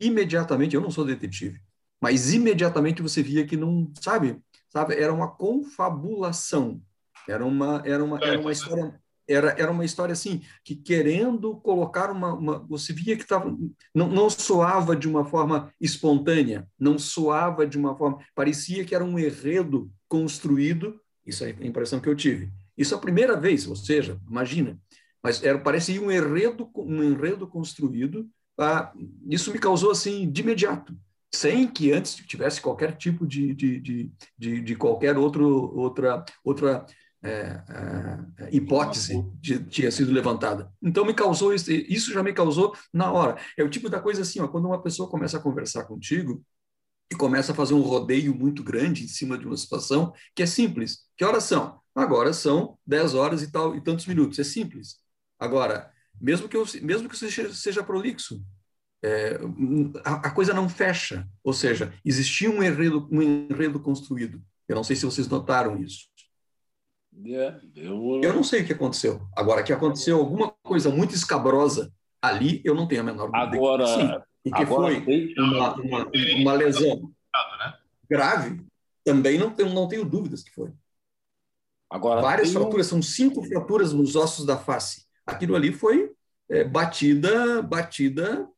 imediatamente, 0.00 0.74
eu 0.74 0.80
não 0.80 0.90
sou 0.90 1.04
detetive, 1.04 1.60
mas 2.00 2.32
imediatamente 2.32 3.00
você 3.00 3.22
via 3.22 3.46
que 3.46 3.56
não, 3.56 3.92
sabe, 4.00 4.40
sabe, 4.68 4.94
era 4.94 5.14
uma 5.14 5.30
confabulação, 5.30 6.82
era 7.28 7.46
uma, 7.46 7.82
era 7.84 8.02
uma, 8.02 8.18
era 8.18 8.40
uma 8.40 8.50
história 8.50 9.00
era, 9.28 9.50
era 9.58 9.70
uma 9.70 9.84
história 9.84 10.14
assim, 10.14 10.40
que 10.64 10.74
querendo 10.74 11.56
colocar 11.56 12.10
uma. 12.10 12.32
uma 12.32 12.58
você 12.60 12.94
via 12.94 13.14
que 13.14 13.26
tava, 13.26 13.54
não, 13.94 14.08
não 14.08 14.30
soava 14.30 14.96
de 14.96 15.06
uma 15.06 15.22
forma 15.22 15.70
espontânea, 15.78 16.66
não 16.78 16.98
soava 16.98 17.66
de 17.66 17.76
uma 17.76 17.94
forma. 17.94 18.18
Parecia 18.34 18.86
que 18.86 18.94
era 18.94 19.04
um 19.04 19.18
enredo 19.18 19.92
construído, 20.08 20.98
isso 21.26 21.44
é 21.44 21.48
a 21.48 21.66
impressão 21.66 22.00
que 22.00 22.08
eu 22.08 22.16
tive. 22.16 22.50
Isso 22.74 22.94
é 22.94 22.96
a 22.96 23.00
primeira 23.00 23.38
vez, 23.38 23.66
ou 23.66 23.76
seja, 23.76 24.18
imagina, 24.26 24.80
mas 25.22 25.42
era, 25.42 25.58
parecia 25.58 26.00
um 26.00 26.10
enredo, 26.10 26.70
um 26.76 27.02
enredo 27.02 27.46
construído. 27.46 28.28
Ah, 28.58 28.92
isso 29.28 29.52
me 29.52 29.58
causou 29.58 29.90
assim 29.90 30.30
de 30.30 30.40
imediato, 30.42 30.96
sem 31.34 31.66
que 31.68 31.92
antes 31.92 32.14
tivesse 32.16 32.60
qualquer 32.60 32.96
tipo 32.96 33.26
de, 33.26 33.54
de, 33.54 33.80
de, 33.80 34.12
de, 34.36 34.60
de 34.60 34.76
qualquer 34.76 35.16
outro, 35.16 35.46
outra, 35.76 36.24
outra 36.44 36.86
é, 37.22 37.62
é, 38.38 38.56
hipótese 38.56 39.24
de, 39.40 39.64
tinha 39.64 39.90
sido 39.90 40.12
levantada. 40.12 40.72
Então 40.82 41.04
me 41.04 41.14
causou 41.14 41.52
isso, 41.54 41.70
isso 41.70 42.12
já 42.12 42.22
me 42.22 42.32
causou 42.32 42.74
na 42.92 43.10
hora. 43.12 43.36
É 43.56 43.62
o 43.62 43.70
tipo 43.70 43.88
da 43.88 44.00
coisa 44.00 44.22
assim, 44.22 44.40
ó, 44.40 44.48
quando 44.48 44.66
uma 44.66 44.82
pessoa 44.82 45.08
começa 45.08 45.36
a 45.36 45.42
conversar 45.42 45.84
contigo 45.84 46.42
e 47.10 47.16
começa 47.16 47.52
a 47.52 47.54
fazer 47.54 47.74
um 47.74 47.80
rodeio 47.80 48.34
muito 48.34 48.62
grande 48.62 49.04
em 49.04 49.08
cima 49.08 49.38
de 49.38 49.46
uma 49.46 49.56
situação 49.56 50.12
que 50.34 50.42
é 50.42 50.46
simples. 50.46 51.08
Que 51.16 51.24
horas 51.24 51.44
são? 51.44 51.80
Agora 51.94 52.32
são 52.32 52.78
10 52.86 53.14
horas 53.14 53.42
e 53.42 53.50
tal 53.50 53.74
e 53.74 53.82
tantos 53.82 54.06
minutos. 54.06 54.38
É 54.38 54.44
simples. 54.44 54.96
Agora, 55.38 55.92
mesmo 56.20 56.48
que 56.48 56.56
eu, 56.56 56.64
mesmo 56.82 57.08
que 57.08 57.16
seja, 57.16 57.52
seja 57.54 57.82
prolixo, 57.82 58.42
é, 59.02 59.38
a, 60.04 60.14
a, 60.14 60.30
coisa 60.30 60.52
não 60.52 60.68
fecha. 60.68 61.28
Ou 61.44 61.52
seja, 61.52 61.92
existia 62.04 62.50
um 62.50 62.62
enredo, 62.62 63.08
um 63.10 63.22
enredo 63.22 63.80
construído. 63.80 64.42
Eu 64.68 64.76
não 64.76 64.84
sei 64.84 64.96
se 64.96 65.06
vocês 65.06 65.28
notaram 65.28 65.78
isso. 65.78 66.06
É, 67.26 67.60
eu... 67.74 68.20
eu 68.22 68.32
não 68.32 68.44
sei 68.44 68.62
o 68.62 68.66
que 68.66 68.72
aconteceu. 68.72 69.26
Agora, 69.36 69.62
que 69.62 69.72
aconteceu 69.72 70.18
alguma 70.18 70.50
coisa 70.62 70.90
muito 70.90 71.14
escabrosa 71.14 71.92
ali, 72.20 72.60
eu 72.64 72.74
não 72.74 72.86
tenho 72.86 73.00
a 73.00 73.04
menor 73.04 73.30
dúvida. 73.30 73.56
Agora, 73.56 73.86
Sim, 73.86 74.10
e 74.44 74.50
que 74.50 74.66
foi 74.66 75.04
tem... 75.04 75.34
uma, 75.38 75.74
uma, 75.74 76.10
uma, 76.40 76.52
lesão 76.52 77.12
grave, 78.08 78.64
também 79.04 79.38
não 79.38 79.50
tenho, 79.50 79.72
não 79.72 79.88
tenho 79.88 80.04
dúvidas 80.04 80.42
que 80.42 80.52
foi. 80.52 80.72
Agora, 81.90 82.20
Várias 82.20 82.52
fraturas, 82.52 82.86
são 82.86 83.00
cinco 83.00 83.42
fraturas 83.44 83.92
nos 83.92 84.14
ossos 84.14 84.44
da 84.44 84.56
face. 84.56 85.07
Aquilo 85.28 85.54
ali 85.54 85.70
foi 85.70 86.10
é, 86.48 86.64
batida, 86.64 87.60
batida 87.60 88.48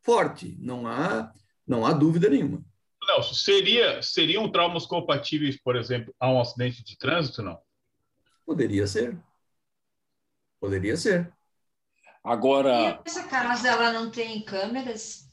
forte. 0.00 0.56
Não 0.58 0.86
há, 0.86 1.30
não 1.66 1.84
há 1.84 1.92
dúvida 1.92 2.30
nenhuma. 2.30 2.64
Nelson, 3.06 3.34
seria, 3.34 4.00
seriam 4.00 4.50
traumas 4.50 4.86
compatíveis, 4.86 5.60
por 5.60 5.76
exemplo, 5.76 6.14
a 6.18 6.30
um 6.30 6.40
acidente 6.40 6.82
de 6.82 6.96
trânsito, 6.96 7.42
não? 7.42 7.58
Poderia 8.46 8.86
ser. 8.86 9.16
Poderia 10.58 10.96
ser. 10.96 11.30
Agora. 12.24 12.98
E 13.04 13.08
essa 13.08 13.24
casa 13.24 13.68
ela 13.68 13.92
não 13.92 14.10
tem 14.10 14.42
câmeras? 14.42 15.28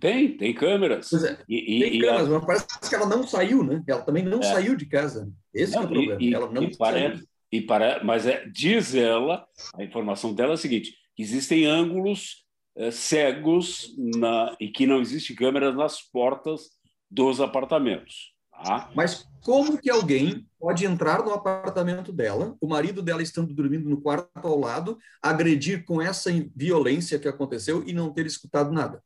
Tem, 0.00 0.38
tem 0.38 0.54
câmeras. 0.54 1.12
É, 1.12 1.44
e, 1.46 1.80
tem 1.80 1.96
e, 1.96 2.00
câmeras, 2.00 2.28
mas 2.28 2.44
parece 2.46 2.88
que 2.88 2.94
ela 2.94 3.06
não 3.06 3.26
saiu, 3.26 3.62
né? 3.62 3.82
Ela 3.86 4.02
também 4.02 4.24
não 4.24 4.40
é. 4.40 4.42
saiu 4.42 4.74
de 4.74 4.86
casa. 4.86 5.30
Esse 5.52 5.74
não, 5.74 5.82
é 5.82 5.84
o 5.84 5.88
problema. 5.88 6.22
E, 6.22 6.34
ela 6.34 6.50
não 6.50 6.62
e 6.62 6.76
parece, 6.76 7.28
e 7.50 7.60
para, 7.60 8.02
mas 8.04 8.26
é, 8.26 8.46
diz 8.46 8.94
ela, 8.94 9.46
a 9.74 9.82
informação 9.82 10.34
dela 10.34 10.52
é 10.52 10.54
a 10.54 10.58
seguinte: 10.58 10.94
existem 11.16 11.66
ângulos 11.66 12.44
é, 12.76 12.90
cegos 12.90 13.94
na, 13.96 14.54
e 14.60 14.68
que 14.68 14.86
não 14.86 15.00
existe 15.00 15.34
câmeras 15.34 15.74
nas 15.74 16.02
portas 16.02 16.70
dos 17.10 17.40
apartamentos. 17.40 18.34
Tá? 18.52 18.90
Mas 18.94 19.26
como 19.44 19.78
que 19.78 19.88
alguém 19.88 20.46
pode 20.58 20.84
entrar 20.84 21.24
no 21.24 21.32
apartamento 21.32 22.12
dela, 22.12 22.56
o 22.60 22.66
marido 22.66 23.00
dela 23.00 23.22
estando 23.22 23.54
dormindo 23.54 23.88
no 23.88 24.00
quarto 24.00 24.28
ao 24.42 24.58
lado, 24.58 24.98
agredir 25.22 25.84
com 25.84 26.02
essa 26.02 26.30
violência 26.54 27.18
que 27.18 27.28
aconteceu 27.28 27.84
e 27.86 27.92
não 27.92 28.12
ter 28.12 28.26
escutado 28.26 28.72
nada? 28.72 29.02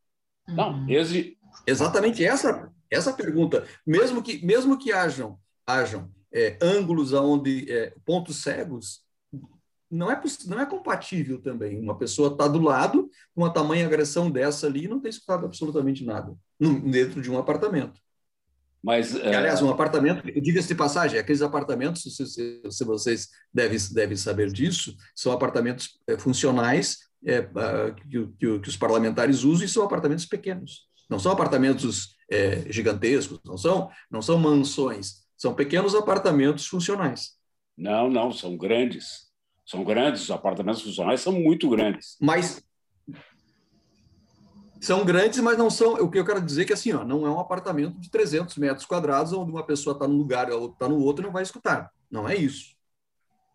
Não, 0.49 0.73
uhum. 0.73 0.91
esse... 0.91 1.39
exatamente 1.67 2.25
essa 2.25 2.73
essa 2.91 3.13
pergunta. 3.13 3.67
Mesmo 3.87 4.23
que 4.23 4.45
mesmo 4.45 4.79
que 4.79 4.93
hajam 4.93 5.39
hajam 5.67 6.11
é, 6.33 6.59
ângulos 6.63 7.13
aonde 7.15 7.71
é, 7.71 7.95
pontos 8.05 8.43
cegos, 8.43 9.03
não 9.91 10.11
é 10.11 10.21
não 10.47 10.59
é 10.59 10.65
compatível 10.65 11.39
também. 11.41 11.79
Uma 11.79 11.99
pessoa 11.99 12.33
está 12.33 12.49
do 12.49 12.61
lado 12.61 13.11
com 13.35 13.43
uma 13.43 13.53
tamanha 13.53 13.87
agressão 13.87 14.31
dessa 14.31 14.67
ali 14.67 14.85
e 14.85 14.89
não 14.89 15.01
ter 15.01 15.11
escutado 15.11 15.45
absolutamente 15.45 16.03
nada 16.03 16.35
no, 16.59 16.81
dentro 16.91 17.21
de 17.21 17.31
um 17.31 17.39
apartamento. 17.39 18.01
Mas, 18.83 19.15
é... 19.15 19.37
Aliás, 19.37 19.63
um 19.63 19.71
apartamento, 19.71 20.25
diga-se 20.41 20.69
de 20.69 20.75
passagem, 20.75 21.19
aqueles 21.19 21.43
apartamentos, 21.43 22.03
se, 22.03 22.27
se, 22.27 22.63
se, 22.69 22.85
vocês 22.85 23.29
devem, 23.53 23.79
devem 23.93 24.17
saber 24.17 24.51
disso, 24.51 24.97
são 25.15 25.31
apartamentos 25.31 26.01
é, 26.09 26.19
funcionais 26.19 26.99
é, 27.25 27.43
que, 27.43 28.27
que, 28.27 28.59
que, 28.59 28.69
os 28.69 28.77
parlamentares 28.77 29.45
usam 29.45 29.65
e 29.65 29.69
são 29.69 29.85
apartamentos 29.85 30.27
pequenos. 30.27 30.89
Não 31.09 31.21
são 31.21 31.31
apartamentos 31.31 32.17
é, 32.29 32.65
gigantescos, 32.73 33.39
não 33.45 33.57
são, 33.57 33.89
não 34.11 34.21
são 34.21 34.39
mansões, 34.39 35.22
são 35.43 35.53
pequenos 35.53 35.93
apartamentos 35.97 36.69
funcionais. 36.69 37.37
Não, 37.77 38.09
não, 38.09 38.31
são 38.31 38.57
grandes. 38.57 39.29
São 39.67 39.83
grandes, 39.83 40.23
os 40.23 40.31
apartamentos 40.31 40.83
funcionais 40.83 41.21
são 41.21 41.33
muito 41.33 41.69
grandes. 41.69 42.17
Mas 42.21 42.65
são 44.81 45.05
grandes, 45.05 45.41
mas 45.41 45.59
não 45.59 45.69
são. 45.69 45.95
O 45.95 46.09
que 46.09 46.21
eu 46.21 46.25
quero 46.25 46.41
dizer 46.41 46.63
é 46.63 46.65
que 46.67 46.73
assim, 46.73 46.93
ó, 46.93 47.03
não 47.05 47.27
é 47.27 47.31
um 47.31 47.41
apartamento 47.41 47.99
de 47.99 48.09
300 48.09 48.57
metros 48.57 48.87
quadrados 48.87 49.33
onde 49.33 49.51
uma 49.51 49.67
pessoa 49.67 49.95
está 49.95 50.07
num 50.07 50.17
lugar 50.17 50.49
e 50.49 50.53
a 50.53 50.57
outra 50.57 50.75
está 50.75 50.89
no 50.89 51.03
outro 51.03 51.25
e 51.25 51.27
não 51.27 51.33
vai 51.33 51.43
escutar. 51.43 51.91
Não 52.09 52.29
é 52.29 52.37
isso. 52.37 52.77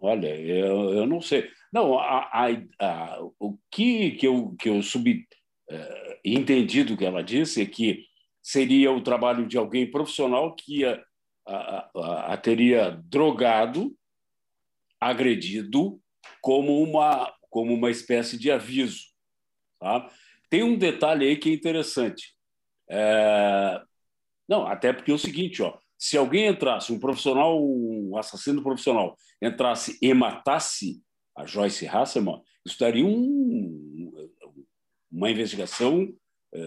Olha, 0.01 0.35
eu, 0.35 0.93
eu 0.93 1.07
não 1.07 1.21
sei. 1.21 1.49
Não, 1.71 1.97
a, 1.97 2.29
a, 2.33 2.47
a, 2.81 3.19
o 3.39 3.57
que, 3.71 4.11
que 4.11 4.27
eu, 4.27 4.53
que 4.59 4.67
eu 4.67 4.83
subi, 4.83 5.25
uh, 5.71 6.15
entendi 6.25 6.83
do 6.83 6.97
que 6.97 7.05
ela 7.05 7.23
disse 7.23 7.61
é 7.61 7.65
que 7.65 8.03
seria 8.43 8.91
o 8.91 9.01
trabalho 9.01 9.47
de 9.47 9.57
alguém 9.57 9.89
profissional 9.89 10.53
que 10.53 10.83
a, 11.47 12.33
a, 12.33 12.37
teria 12.37 12.91
drogado, 13.05 13.95
agredido, 14.99 15.99
como 16.41 16.81
uma, 16.81 17.33
como 17.49 17.73
uma 17.73 17.89
espécie 17.89 18.37
de 18.37 18.51
aviso 18.51 19.07
Tá? 19.79 20.09
Tem 20.49 20.63
um 20.63 20.77
detalhe 20.77 21.27
aí 21.27 21.37
que 21.37 21.49
é 21.49 21.53
interessante. 21.53 22.35
É... 22.89 23.81
Não, 24.47 24.65
até 24.65 24.93
porque 24.93 25.11
é 25.11 25.13
o 25.13 25.19
seguinte, 25.19 25.61
ó, 25.61 25.77
se 25.97 26.17
alguém 26.17 26.47
entrasse, 26.47 26.91
um 26.91 26.99
profissional, 26.99 27.61
um 27.61 28.15
assassino 28.17 28.63
profissional, 28.63 29.17
entrasse 29.41 29.97
e 30.01 30.13
matasse 30.13 31.01
a 31.35 31.45
Joyce 31.45 31.87
Hasselman, 31.87 32.41
isso 32.65 32.79
daria 32.79 33.05
um, 33.05 34.29
uma 35.11 35.29
investigação 35.29 36.13
é, 36.53 36.59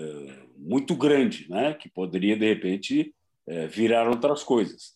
muito 0.57 0.95
grande, 0.95 1.49
né? 1.49 1.75
que 1.75 1.89
poderia, 1.89 2.37
de 2.37 2.47
repente, 2.47 3.15
é, 3.50 3.66
virar 3.66 4.09
outras 4.09 4.45
coisas. 4.45 4.95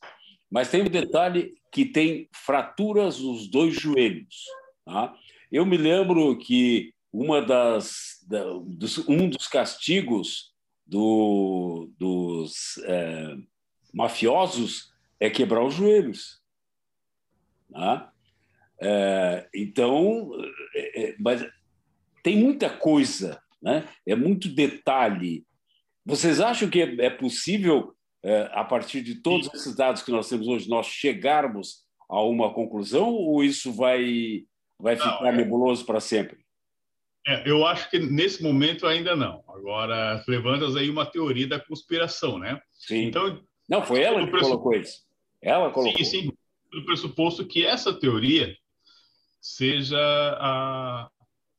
Mas 0.49 0.70
tem 0.70 0.82
um 0.82 0.88
detalhe 0.88 1.54
que 1.73 1.84
tem 1.84 2.28
fraturas 2.32 3.18
nos 3.18 3.49
dois 3.49 3.75
joelhos. 3.75 4.44
Tá? 4.84 5.12
Eu 5.50 5.66
me 5.66 5.76
lembro 5.76 6.38
que 6.38 6.94
uma 7.12 7.42
das, 7.42 8.25
da, 8.28 8.44
dos, 8.64 9.08
um 9.08 9.28
dos 9.28 9.49
castigos 9.49 10.54
do, 10.87 11.90
dos 11.99 12.78
é, 12.84 13.37
mafiosos 13.92 14.92
é 15.18 15.28
quebrar 15.28 15.64
os 15.64 15.75
joelhos. 15.75 16.40
Tá? 17.73 18.12
É, 18.80 19.49
então, 19.52 20.30
é, 20.75 21.02
é, 21.02 21.16
mas 21.18 21.44
tem 22.23 22.37
muita 22.37 22.70
coisa, 22.70 23.42
né? 23.61 23.88
é 24.06 24.14
muito 24.14 24.49
detalhe. 24.49 25.44
Vocês 26.06 26.40
acham 26.40 26.70
que 26.70 26.82
é, 26.82 27.06
é 27.06 27.11
possível, 27.11 27.96
a 28.52 28.64
partir 28.64 29.02
de 29.02 29.16
todos 29.16 29.52
esses 29.52 29.75
dados 29.75 30.02
que 30.02 30.11
nós 30.11 30.28
temos 30.28 30.49
hoje, 30.49 30.69
nós 30.69 30.87
chegarmos 30.87 31.85
a 32.09 32.23
uma 32.23 32.52
conclusão 32.52 33.12
ou 33.12 33.43
isso 33.45 33.73
vai, 33.73 34.45
vai 34.78 34.97
ficar 34.97 35.23
não, 35.23 35.33
nebuloso 35.33 35.85
para 35.85 36.00
sempre? 36.00 36.38
É, 37.26 37.49
eu 37.49 37.66
acho 37.66 37.90
que 37.90 37.99
nesse 37.99 38.43
momento 38.43 38.87
ainda 38.87 39.16
não. 39.16 39.43
Agora, 39.49 40.23
levantas 40.28 40.76
aí 40.76 40.90
uma 40.90 41.07
teoria 41.07 41.47
da 41.47 41.59
conspiração, 41.59 42.38
né? 42.38 42.61
Sim. 42.73 43.04
Então, 43.07 43.43
não, 43.69 43.83
foi 43.83 44.02
ela 44.02 44.25
que 44.25 44.31
colocou 44.31 44.75
isso. 44.75 45.02
Ela 45.40 45.71
colocou. 45.71 46.04
Sim, 46.04 46.04
sim. 46.04 46.33
Do 46.71 46.85
pressuposto 46.85 47.47
que 47.47 47.64
essa 47.64 47.93
teoria 47.93 48.54
seja 49.40 49.99
a, 49.99 51.11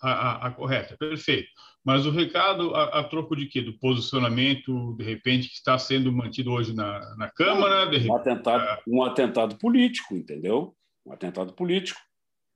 a, 0.02 0.48
a, 0.48 0.52
correta. 0.52 0.98
Perfeito. 0.98 1.50
Mas 1.86 2.08
o 2.08 2.10
recado 2.10 2.74
a, 2.76 3.00
a, 3.00 3.04
troco 3.04 3.36
de 3.36 3.46
quê? 3.46 3.62
Do 3.62 3.78
posicionamento, 3.78 4.96
de 4.98 5.04
repente, 5.04 5.48
que 5.48 5.54
está 5.54 5.78
sendo 5.78 6.12
mantido 6.12 6.52
hoje 6.52 6.76
na, 6.76 7.16
na 7.16 7.30
Câmara? 7.30 7.86
De 7.86 8.10
um, 8.10 8.16
atentado, 8.16 8.82
um 8.88 9.04
atentado 9.04 9.58
político, 9.60 10.16
entendeu? 10.16 10.76
Um 11.06 11.14
atentado 11.14 11.54
político. 11.54 12.00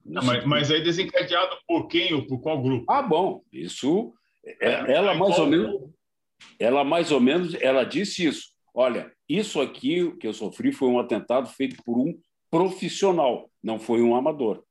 Não, 0.03 0.23
mas, 0.23 0.43
mas 0.45 0.71
é 0.71 0.79
desencadeado 0.79 1.55
por 1.67 1.87
quem 1.87 2.11
ou 2.11 2.25
por 2.25 2.41
qual 2.41 2.59
grupo? 2.59 2.91
Ah, 2.91 3.03
bom, 3.03 3.43
isso. 3.53 4.11
É, 4.43 4.65
é 4.65 4.93
ela 4.93 5.13
mais 5.13 5.37
ou 5.37 5.45
menos. 5.45 5.75
Ela 6.57 6.83
mais 6.83 7.11
ou 7.11 7.21
menos, 7.21 7.53
ela 7.61 7.83
disse 7.83 8.25
isso. 8.25 8.49
Olha, 8.73 9.13
isso 9.27 9.61
aqui 9.61 10.11
que 10.17 10.25
eu 10.25 10.33
sofri 10.33 10.71
foi 10.71 10.89
um 10.89 10.99
atentado 10.99 11.47
feito 11.49 11.75
por 11.83 11.99
um 11.99 12.19
profissional, 12.49 13.51
não 13.61 13.77
foi 13.77 14.01
um 14.01 14.15
amador. 14.15 14.63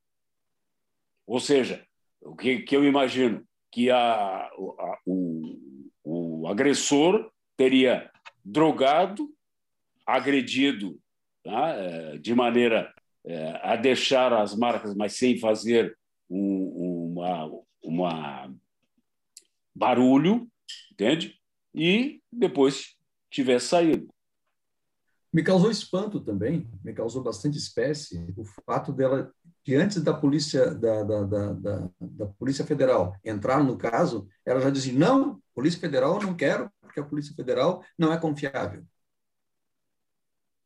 Ou 1.24 1.38
seja, 1.38 1.84
o 2.20 2.34
que, 2.34 2.60
que 2.60 2.74
eu 2.74 2.84
imagino 2.84 3.46
que 3.70 3.90
a, 3.90 3.98
a, 3.98 4.98
o, 5.06 5.58
o 6.04 6.48
agressor 6.48 7.30
teria 7.56 8.10
drogado, 8.44 9.28
agredido 10.06 10.98
tá? 11.48 11.70
É, 11.70 12.18
de 12.18 12.34
maneira 12.34 12.92
é, 13.24 13.60
a 13.62 13.74
deixar 13.74 14.32
as 14.32 14.54
marcas, 14.54 14.94
mas 14.94 15.14
sem 15.14 15.38
fazer 15.38 15.96
um, 16.28 17.14
uma, 17.14 17.50
uma 17.82 18.54
barulho, 19.74 20.46
entende? 20.92 21.38
E 21.74 22.20
depois 22.30 22.96
tivesse 23.30 23.68
saído. 23.68 24.08
Me 25.32 25.42
causou 25.42 25.70
espanto 25.70 26.20
também, 26.20 26.70
me 26.82 26.92
causou 26.92 27.22
bastante 27.22 27.58
espécie 27.58 28.32
o 28.36 28.44
fato 28.64 28.92
dela, 28.92 29.30
que 29.62 29.74
antes 29.74 30.02
da 30.02 30.14
polícia 30.14 30.74
da, 30.74 31.02
da, 31.02 31.22
da, 31.24 31.52
da, 31.52 31.90
da 32.00 32.26
polícia 32.26 32.64
federal 32.64 33.14
entrar 33.22 33.62
no 33.62 33.76
caso, 33.76 34.26
ela 34.44 34.60
já 34.60 34.70
dizia 34.70 34.98
não, 34.98 35.42
polícia 35.54 35.78
federal 35.78 36.20
não 36.20 36.34
quero 36.34 36.70
porque 36.80 37.00
a 37.00 37.04
polícia 37.04 37.34
federal 37.34 37.84
não 37.98 38.12
é 38.12 38.18
confiável. 38.18 38.84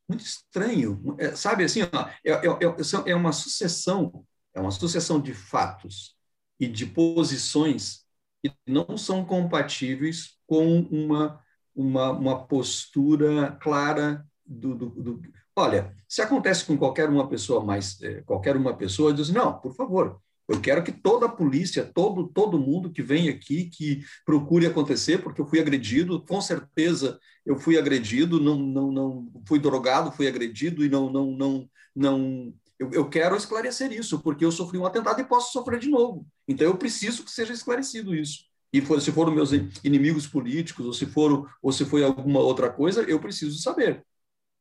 Muito 0.07 0.23
estranho, 0.23 1.15
é, 1.17 1.35
sabe 1.35 1.63
assim, 1.63 1.81
ó, 1.81 2.09
é, 2.23 2.31
é, 2.31 3.11
é, 3.11 3.15
uma 3.15 3.31
sucessão, 3.31 4.25
é 4.53 4.59
uma 4.59 4.71
sucessão 4.71 5.19
de 5.19 5.33
fatos 5.33 6.15
e 6.59 6.67
de 6.67 6.85
posições 6.85 8.05
que 8.41 8.53
não 8.67 8.97
são 8.97 9.25
compatíveis 9.25 10.37
com 10.45 10.79
uma, 10.81 11.41
uma, 11.75 12.11
uma 12.11 12.47
postura 12.47 13.51
clara 13.61 14.25
do, 14.45 14.75
do, 14.75 14.89
do, 14.89 15.21
Olha, 15.55 15.95
se 16.07 16.21
acontece 16.21 16.65
com 16.65 16.77
qualquer 16.77 17.09
uma 17.09 17.27
pessoa 17.27 17.63
mais, 17.63 18.01
é, 18.01 18.21
qualquer 18.21 18.55
uma 18.55 18.75
pessoa 18.75 19.13
diz 19.13 19.29
não, 19.29 19.59
por 19.59 19.75
favor, 19.75 20.19
eu 20.47 20.59
quero 20.59 20.83
que 20.83 20.91
toda 20.91 21.25
a 21.25 21.29
polícia, 21.29 21.89
todo, 21.93 22.27
todo 22.27 22.59
mundo 22.59 22.91
que 22.91 23.01
vem 23.01 23.29
aqui, 23.29 23.65
que 23.65 24.03
procure 24.25 24.65
acontecer, 24.65 25.21
porque 25.21 25.39
eu 25.39 25.45
fui 25.45 25.59
agredido, 25.59 26.21
com 26.25 26.41
certeza 26.41 27.19
eu 27.45 27.57
fui 27.57 27.77
agredido, 27.77 28.39
não, 28.39 28.57
não, 28.57 28.91
não 28.91 29.31
fui 29.47 29.59
drogado, 29.59 30.11
fui 30.11 30.27
agredido 30.27 30.83
e 30.83 30.89
não, 30.89 31.09
não, 31.09 31.31
não, 31.31 31.69
não. 31.95 32.53
Eu, 32.79 32.91
eu 32.91 33.09
quero 33.09 33.35
esclarecer 33.35 33.91
isso, 33.91 34.19
porque 34.19 34.43
eu 34.43 34.51
sofri 34.51 34.77
um 34.77 34.85
atentado 34.85 35.21
e 35.21 35.25
posso 35.25 35.51
sofrer 35.51 35.79
de 35.79 35.89
novo. 35.89 36.25
Então 36.47 36.67
eu 36.67 36.77
preciso 36.77 37.23
que 37.23 37.31
seja 37.31 37.53
esclarecido 37.53 38.15
isso. 38.15 38.45
E 38.71 38.81
for, 38.81 38.99
se 38.99 39.11
foram 39.11 39.33
meus 39.33 39.51
inimigos 39.83 40.25
políticos, 40.25 40.85
ou 40.85 40.93
se 40.93 41.05
foram, 41.05 41.45
ou 41.61 41.71
se 41.71 41.85
foi 41.85 42.03
alguma 42.03 42.39
outra 42.39 42.69
coisa, 42.69 43.03
eu 43.03 43.19
preciso 43.19 43.59
saber. 43.59 44.03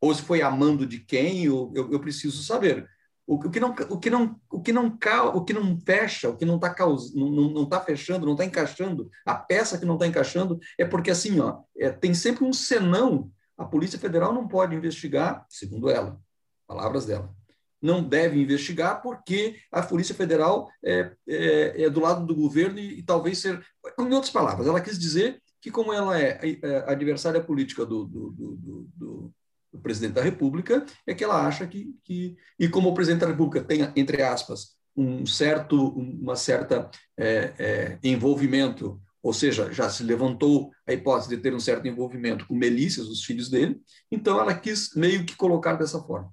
Ou 0.03 0.13
se 0.13 0.21
foi 0.21 0.43
amando 0.43 0.85
de 0.85 0.99
quem, 0.99 1.45
eu, 1.45 1.73
eu, 1.77 1.93
eu 1.93 2.01
preciso 2.01 2.43
saber. 2.43 2.89
O, 3.25 3.37
o, 3.37 3.51
que 3.51 3.61
não, 3.61 3.71
o 3.89 3.99
que 4.01 4.11
não, 4.11 4.41
o 4.51 4.61
que 4.61 4.73
não, 4.73 4.99
o 5.33 5.45
que 5.45 5.53
não 5.53 5.79
fecha, 5.79 6.29
o 6.29 6.37
que 6.37 6.45
não 6.45 6.57
está 6.57 6.75
não, 7.15 7.31
não, 7.31 7.67
tá 7.67 7.81
fechando, 7.81 8.27
não 8.27 8.33
está 8.33 8.45
encaixando, 8.45 9.09
a 9.25 9.35
peça 9.37 9.79
que 9.79 9.87
não 9.87 9.95
está 9.95 10.05
encaixando 10.05 10.59
é 10.77 10.85
porque 10.85 11.13
assim, 11.13 11.39
ó, 11.39 11.61
é, 11.79 11.89
tem 11.89 12.13
sempre 12.15 12.45
um 12.45 12.53
senão. 12.53 13.31
A 13.57 13.65
Polícia 13.65 13.97
Federal 13.97 14.35
não 14.35 14.49
pode 14.49 14.75
investigar, 14.75 15.47
segundo 15.49 15.89
ela, 15.89 16.21
palavras 16.67 17.07
dela, 17.07 17.33
não 17.81 18.03
deve 18.03 18.43
investigar 18.43 19.01
porque 19.03 19.61
a 19.71 19.83
Polícia 19.83 20.17
Federal 20.17 20.69
é, 20.85 21.13
é, 21.29 21.85
é 21.85 21.91
do 21.91 22.01
lado 22.01 22.27
do 22.27 22.35
governo 22.35 22.81
e, 22.81 22.99
e, 22.99 23.03
talvez 23.05 23.39
ser. 23.39 23.65
Em 24.01 24.13
outras 24.13 24.31
palavras, 24.31 24.67
ela 24.67 24.81
quis 24.81 24.99
dizer 24.99 25.41
que 25.61 25.71
como 25.71 25.93
ela 25.93 26.21
é, 26.21 26.41
é 26.43 26.91
adversária 26.91 27.41
política 27.41 27.87
do, 27.87 28.05
do, 28.05 28.31
do, 28.33 28.89
do 28.97 29.35
do 29.73 29.81
presidente 29.81 30.15
da 30.15 30.23
República 30.23 30.85
é 31.07 31.15
que 31.15 31.25
ela 31.25 31.47
acha 31.47 31.67
que, 31.67 31.95
que 32.05 32.37
e 32.59 32.69
como 32.69 32.91
o 32.91 32.95
presidente 32.95 33.23
da 33.23 33.29
República 33.29 33.65
tem, 33.65 33.91
entre 33.97 34.23
aspas, 34.23 34.77
um 34.97 35.25
certo, 35.25 35.89
uma 35.97 36.37
certa 36.37 36.91
é, 37.17 37.55
é, 37.59 37.99
envolvimento, 38.03 39.01
ou 39.23 39.33
seja, 39.33 39.73
já 39.73 39.89
se 39.89 40.03
levantou 40.03 40.71
a 40.87 40.93
hipótese 40.93 41.31
de 41.31 41.39
ter 41.39 41.55
um 41.55 41.61
certo 41.61 41.89
envolvimento 41.89 42.47
com 42.47 42.55
milícias, 42.55 43.07
os 43.07 43.25
filhos 43.25 43.49
dele, 43.49 43.81
então 44.11 44.39
ela 44.39 44.55
quis 44.55 44.95
meio 44.95 45.25
que 45.25 45.35
colocar 45.35 45.75
dessa 45.75 46.03
forma. 46.03 46.31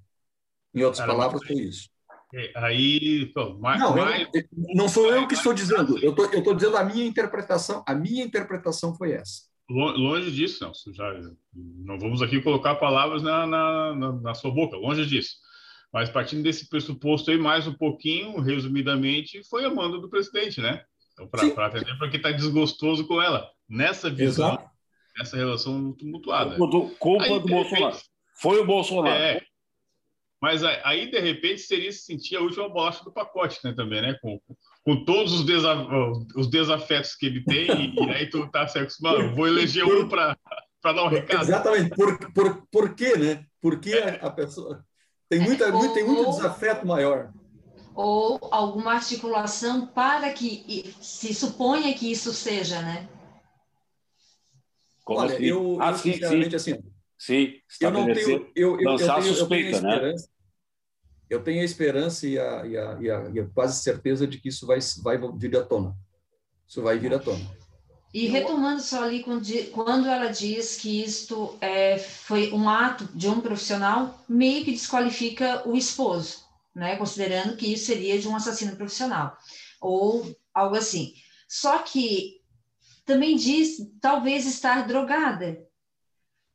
Em 0.74 0.82
outras 0.82 1.00
Cara, 1.00 1.12
palavras, 1.12 1.46
foi 1.46 1.56
isso. 1.56 1.88
É, 2.32 2.52
aí, 2.54 3.26
pô, 3.32 3.54
mais, 3.58 3.80
não, 3.80 3.98
eu, 3.98 4.28
não 4.74 4.88
sou 4.88 5.12
eu 5.12 5.26
que 5.26 5.34
estou 5.34 5.52
dizendo. 5.52 5.98
Eu 5.98 6.14
estou 6.14 6.54
dizendo 6.54 6.76
a 6.76 6.84
minha 6.84 7.04
interpretação. 7.04 7.82
A 7.84 7.92
minha 7.92 8.24
interpretação 8.24 8.94
foi 8.94 9.12
essa. 9.12 9.49
Longe 9.70 10.32
disso, 10.32 10.64
Nelson. 10.64 10.92
Já, 10.92 11.12
não 11.54 11.98
vamos 11.98 12.20
aqui 12.20 12.42
colocar 12.42 12.74
palavras 12.74 13.22
na, 13.22 13.46
na, 13.46 13.94
na, 13.94 14.12
na 14.12 14.34
sua 14.34 14.50
boca, 14.50 14.76
longe 14.76 15.06
disso. 15.06 15.36
Mas 15.92 16.10
partindo 16.10 16.42
desse 16.42 16.68
pressuposto 16.68 17.30
aí, 17.30 17.38
mais 17.38 17.66
um 17.66 17.72
pouquinho, 17.72 18.40
resumidamente, 18.40 19.42
foi 19.48 19.64
a 19.64 19.70
manda 19.70 19.98
do 19.98 20.10
presidente, 20.10 20.60
né? 20.60 20.84
Então, 21.12 21.28
para 21.28 21.66
atender 21.66 21.96
porque 21.98 22.16
está 22.16 22.32
desgostoso 22.32 23.06
com 23.06 23.22
ela. 23.22 23.48
Nessa 23.68 24.10
visão, 24.10 24.54
Exato. 24.54 24.70
nessa 25.16 25.36
relação 25.36 25.92
tumultuada. 25.92 26.56
Culpa, 26.98 27.24
aí, 27.24 27.40
do 27.40 27.46
Bolsonaro. 27.46 27.96
Foi 28.40 28.60
o 28.60 28.66
Bolsonaro. 28.66 29.14
É, 29.14 29.40
mas 30.40 30.64
aí, 30.64 31.10
de 31.10 31.20
repente, 31.20 31.60
seria 31.60 31.92
se 31.92 32.00
sentir 32.00 32.36
a 32.36 32.40
última 32.40 32.68
bolacha 32.68 33.04
do 33.04 33.12
pacote, 33.12 33.60
né? 33.62 33.72
Também, 33.72 34.00
né? 34.00 34.16
Com, 34.22 34.40
com 34.84 35.04
todos 35.04 35.32
os, 35.32 35.44
desaf 35.44 35.86
os 36.36 36.48
desafetos 36.48 37.14
que 37.14 37.26
ele 37.26 37.44
tem, 37.44 37.94
e, 37.94 38.10
aí 38.10 38.28
tu 38.28 38.48
tá 38.50 38.66
se 38.66 38.78
acostumando, 38.78 39.34
vou 39.34 39.46
eleger 39.46 39.84
um 39.84 40.08
para 40.08 40.36
dar 40.82 41.04
um 41.04 41.08
recado. 41.08 41.42
Exatamente. 41.42 41.90
Por, 41.90 42.32
por, 42.32 42.66
por 42.70 42.94
quê, 42.94 43.16
né? 43.16 43.44
Porque 43.60 43.92
a, 43.94 44.26
a 44.26 44.30
pessoa. 44.30 44.84
Tem, 45.28 45.40
muita, 45.40 45.70
muito, 45.70 45.94
tem 45.94 46.04
muito 46.04 46.30
desafeto 46.30 46.86
maior. 46.86 47.32
Ou 47.94 48.38
alguma 48.50 48.94
articulação 48.94 49.86
para 49.86 50.32
que 50.32 50.94
se 51.00 51.34
suponha 51.34 51.94
que 51.94 52.10
isso 52.10 52.32
seja, 52.32 52.80
né? 52.82 53.08
Como 55.04 55.20
Olha, 55.20 55.34
assim? 55.34 55.44
eu, 55.44 55.78
ah, 55.80 55.90
eu 55.90 55.98
sim, 55.98 56.12
sinceramente, 56.12 56.58
sim. 56.58 56.72
assim, 56.72 56.82
sim, 57.18 57.60
eu 57.80 57.90
não 57.90 58.06
tenho, 58.06 58.50
eu, 58.54 58.80
eu, 58.80 58.80
eu 58.80 58.96
tenho, 58.96 59.22
suspeita, 59.22 59.76
eu 59.76 59.80
tenho 59.80 60.02
né? 60.02 60.14
Eu 61.30 61.42
tenho 61.44 61.62
a 61.62 61.64
esperança 61.64 62.26
e 62.26 62.36
a, 62.36 62.66
e 62.66 62.76
a, 62.76 62.98
e 63.00 63.10
a, 63.10 63.30
e 63.32 63.40
a 63.40 63.46
quase 63.46 63.80
certeza 63.80 64.26
de 64.26 64.38
que 64.38 64.48
isso 64.48 64.66
vai, 64.66 64.80
vai 65.00 65.16
vir 65.36 65.56
à 65.56 65.62
tona. 65.62 65.96
Isso 66.66 66.82
vai 66.82 66.98
vir 66.98 67.14
à 67.14 67.20
tona. 67.20 67.48
E 68.12 68.26
retomando 68.26 68.82
só 68.82 69.04
ali 69.04 69.22
quando 69.22 70.08
ela 70.08 70.32
diz 70.32 70.76
que 70.76 71.00
isto 71.00 71.56
é, 71.60 71.96
foi 71.96 72.52
um 72.52 72.68
ato 72.68 73.08
de 73.14 73.28
um 73.28 73.40
profissional, 73.40 74.24
meio 74.28 74.64
que 74.64 74.72
desqualifica 74.72 75.66
o 75.68 75.76
esposo, 75.76 76.38
né? 76.74 76.96
Considerando 76.96 77.56
que 77.56 77.72
isso 77.72 77.86
seria 77.86 78.18
de 78.18 78.26
um 78.26 78.34
assassino 78.34 78.74
profissional 78.74 79.38
ou 79.80 80.36
algo 80.52 80.74
assim. 80.74 81.14
Só 81.48 81.78
que 81.78 82.40
também 83.06 83.36
diz 83.36 83.76
talvez 84.00 84.44
estar 84.44 84.84
drogada. 84.84 85.64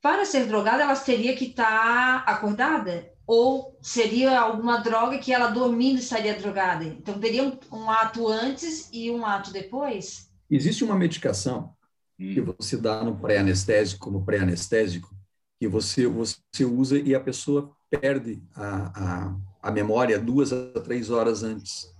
Para 0.01 0.25
ser 0.25 0.45
drogada, 0.45 0.83
ela 0.83 0.95
teria 0.97 1.35
que 1.35 1.45
estar 1.45 2.17
acordada 2.27 3.14
ou 3.27 3.77
seria 3.81 4.39
alguma 4.39 4.77
droga 4.77 5.17
que 5.17 5.33
ela 5.33 5.49
dormindo 5.49 5.99
estaria 5.99 6.37
drogada. 6.37 6.83
Então 6.85 7.19
teria 7.19 7.43
um, 7.43 7.57
um 7.71 7.89
ato 7.89 8.27
antes 8.27 8.89
e 8.91 9.09
um 9.09 9.25
ato 9.25 9.51
depois. 9.51 10.29
Existe 10.49 10.83
uma 10.83 10.95
medicação 10.95 11.73
hum. 12.19 12.33
que 12.33 12.41
você 12.41 12.77
dá 12.77 13.03
no 13.03 13.17
pré-anestésico, 13.17 14.05
como 14.05 14.23
pré-anestésico, 14.23 15.15
que 15.59 15.67
você, 15.67 16.05
você 16.05 16.65
usa 16.65 16.99
e 16.99 17.15
a 17.15 17.19
pessoa 17.19 17.71
perde 17.89 18.43
a, 18.53 18.91
a, 18.95 19.35
a 19.69 19.71
memória 19.71 20.19
duas 20.19 20.53
a 20.53 20.79
três 20.81 21.09
horas 21.09 21.43
antes. 21.43 21.93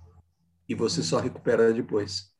E 0.68 0.74
você 0.74 1.02
só 1.02 1.18
recupera 1.18 1.72
depois. 1.72 2.32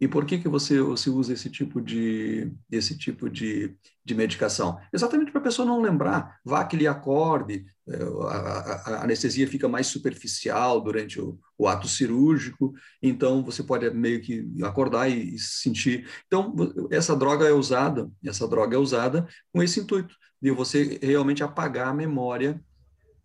E 0.00 0.06
por 0.06 0.24
que 0.24 0.38
que 0.38 0.48
você, 0.48 0.80
você 0.80 1.10
usa 1.10 1.32
esse 1.32 1.50
tipo 1.50 1.80
de 1.80 2.52
esse 2.70 2.96
tipo 2.96 3.28
de, 3.28 3.74
de 4.04 4.14
medicação? 4.14 4.78
Exatamente 4.92 5.32
para 5.32 5.40
a 5.40 5.44
pessoa 5.44 5.66
não 5.66 5.80
lembrar, 5.80 6.38
vá 6.44 6.64
que 6.64 6.76
lhe 6.76 6.86
acorde, 6.86 7.66
é, 7.88 7.96
a, 8.02 8.36
a, 8.36 8.74
a, 8.74 9.04
anestesia 9.04 9.48
fica 9.48 9.68
mais 9.68 9.88
superficial 9.88 10.80
durante 10.80 11.20
o, 11.20 11.38
o, 11.56 11.66
ato 11.66 11.88
cirúrgico, 11.88 12.72
então 13.02 13.42
você 13.42 13.62
pode 13.62 13.90
meio 13.90 14.20
que 14.20 14.46
acordar 14.62 15.10
e, 15.10 15.34
e, 15.34 15.38
sentir. 15.38 16.08
Então 16.26 16.54
essa 16.90 17.16
droga 17.16 17.46
é 17.46 17.52
usada, 17.52 18.08
essa 18.24 18.46
droga 18.46 18.76
é 18.76 18.78
usada 18.78 19.26
com 19.52 19.62
esse 19.62 19.80
intuito 19.80 20.14
de 20.40 20.52
você 20.52 20.98
realmente 21.02 21.42
apagar 21.42 21.88
a 21.88 21.94
memória 21.94 22.60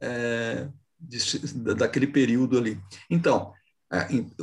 é, 0.02 0.68
de, 1.00 1.54
daquele 1.76 2.08
período 2.08 2.58
ali. 2.58 2.80
Então 3.10 3.54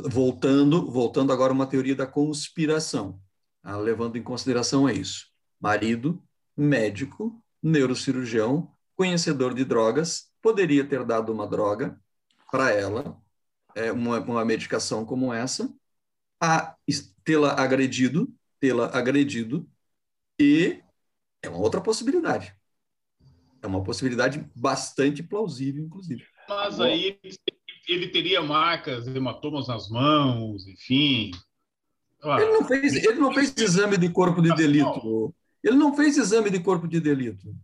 voltando, 0.09 0.89
voltando 0.89 1.33
agora 1.33 1.51
uma 1.51 1.67
teoria 1.67 1.95
da 1.95 2.07
conspiração, 2.07 3.21
tá? 3.61 3.75
levando 3.77 4.17
em 4.17 4.23
consideração 4.23 4.87
é 4.87 4.93
isso. 4.93 5.27
Marido, 5.59 6.23
médico, 6.55 7.43
neurocirurgião, 7.61 8.73
conhecedor 8.95 9.53
de 9.53 9.65
drogas, 9.65 10.31
poderia 10.41 10.85
ter 10.85 11.03
dado 11.03 11.31
uma 11.31 11.47
droga 11.47 11.99
para 12.49 12.71
ela, 12.71 13.19
é, 13.75 13.91
uma, 13.91 14.19
uma 14.19 14.45
medicação 14.45 15.05
como 15.05 15.33
essa, 15.33 15.73
a 16.41 16.75
tê-la 17.23 17.53
agredido, 17.53 18.33
tê-la 18.59 18.87
agredido, 18.87 19.69
e 20.39 20.81
é 21.41 21.49
uma 21.49 21.59
outra 21.59 21.81
possibilidade. 21.81 22.55
É 23.61 23.67
uma 23.67 23.83
possibilidade 23.83 24.43
bastante 24.55 25.21
plausível, 25.21 25.83
inclusive. 25.83 26.25
Mas 26.49 26.79
aí 26.79 27.19
ele 27.87 28.07
teria 28.07 28.41
marcas, 28.41 29.07
hematomas 29.07 29.67
nas 29.67 29.89
mãos, 29.89 30.67
enfim. 30.67 31.31
Ah, 32.23 32.39
ele 32.39 32.51
não 32.51 32.65
fez, 32.65 32.95
ele 32.95 33.19
não 33.19 33.33
fez 33.33 33.53
exame 33.57 33.97
de 33.97 34.09
corpo 34.09 34.41
de 34.41 34.53
delito. 34.55 35.33
Ele 35.63 35.75
não 35.75 35.95
fez 35.95 36.17
exame 36.17 36.49
de 36.49 36.59
corpo 36.59 36.87
de 36.87 36.99
delito. 36.99 37.55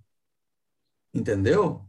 Entendeu? 1.14 1.86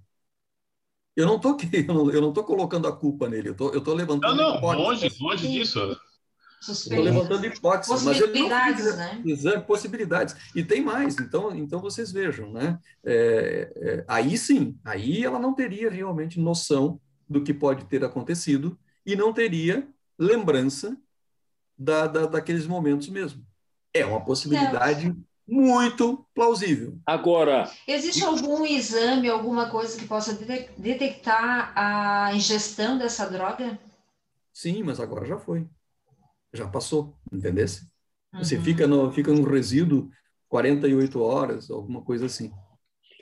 Eu 1.16 1.26
não 1.26 1.38
tô 1.38 1.50
aqui, 1.50 1.68
eu 1.88 1.94
não, 2.20 2.28
estou 2.28 2.44
colocando 2.44 2.86
a 2.86 2.96
culpa 2.96 3.28
nele. 3.28 3.48
Eu 3.50 3.54
tô, 3.54 3.70
eu 3.70 3.80
tô 3.80 3.94
levantando. 3.94 4.36
Não, 4.36 4.60
não, 4.60 4.72
longe, 4.74 5.10
longe 5.20 5.48
disso. 5.48 5.98
Estou 6.60 7.00
levantando 7.00 7.46
hipóteses, 7.46 8.02
mas 8.02 8.20
ele 8.20 8.48
não 8.48 8.74
fez 8.74 8.96
né? 8.96 9.22
exame, 9.24 9.64
possibilidades. 9.64 10.34
E 10.54 10.64
tem 10.64 10.82
mais, 10.82 11.16
então, 11.18 11.54
então 11.54 11.80
vocês 11.80 12.10
vejam, 12.10 12.52
né? 12.52 12.78
É, 13.04 13.72
é, 13.76 14.04
aí 14.08 14.36
sim, 14.36 14.76
aí 14.84 15.24
ela 15.24 15.38
não 15.38 15.54
teria 15.54 15.88
realmente 15.88 16.40
noção 16.40 17.00
do 17.28 17.42
que 17.42 17.52
pode 17.52 17.84
ter 17.84 18.04
acontecido 18.04 18.78
e 19.04 19.14
não 19.14 19.32
teria 19.32 19.88
lembrança 20.18 20.96
da, 21.76 22.06
da, 22.06 22.26
daqueles 22.26 22.66
momentos 22.66 23.08
mesmo. 23.08 23.44
É 23.94 24.04
uma 24.04 24.24
possibilidade 24.24 25.14
muito 25.46 26.26
plausível. 26.34 26.98
Agora. 27.06 27.70
Existe 27.86 28.22
algum 28.24 28.66
exame, 28.66 29.28
alguma 29.28 29.70
coisa 29.70 29.98
que 29.98 30.06
possa 30.06 30.34
detectar 30.76 31.72
a 31.74 32.34
ingestão 32.34 32.98
dessa 32.98 33.28
droga? 33.28 33.78
Sim, 34.52 34.82
mas 34.82 35.00
agora 35.00 35.24
já 35.24 35.38
foi. 35.38 35.66
Já 36.52 36.66
passou, 36.68 37.16
entendesse? 37.32 37.86
Você 38.34 38.56
uhum. 38.56 38.64
fica, 38.64 38.86
no, 38.86 39.10
fica 39.12 39.32
no 39.32 39.48
resíduo 39.48 40.10
48 40.48 41.20
horas, 41.20 41.70
alguma 41.70 42.02
coisa 42.02 42.26
assim. 42.26 42.52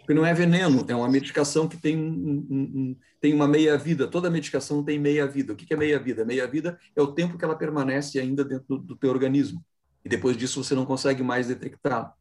Porque 0.07 0.15
não 0.15 0.25
é 0.25 0.33
veneno, 0.33 0.87
é 0.87 0.95
uma 0.95 1.09
medicação 1.09 1.67
que 1.67 1.77
tem, 1.77 1.97
um, 1.97 2.47
um, 2.49 2.61
um, 2.61 2.97
tem 3.21 3.35
uma 3.35 3.49
meia-vida. 3.49 4.07
Toda 4.07 4.31
medicação 4.31 4.85
tem 4.85 5.01
meia-vida. 5.01 5.53
O 5.53 5.57
que 5.57 5.75
é 5.75 5.77
meia-vida? 5.77 6.25
Meia-vida 6.25 6.79
é 6.95 7.03
o 7.03 7.13
tempo 7.13 7.37
que 7.37 7.45
ela 7.45 7.57
permanece 7.57 8.21
ainda 8.21 8.45
dentro 8.45 8.67
do, 8.69 8.79
do 8.79 8.97
teu 8.97 9.11
organismo. 9.11 9.65
E 10.05 10.09
depois 10.09 10.37
disso 10.37 10.63
você 10.63 10.77
não 10.77 10.87
consegue 10.87 11.25
mais 11.25 11.49
detectar. 11.49 12.15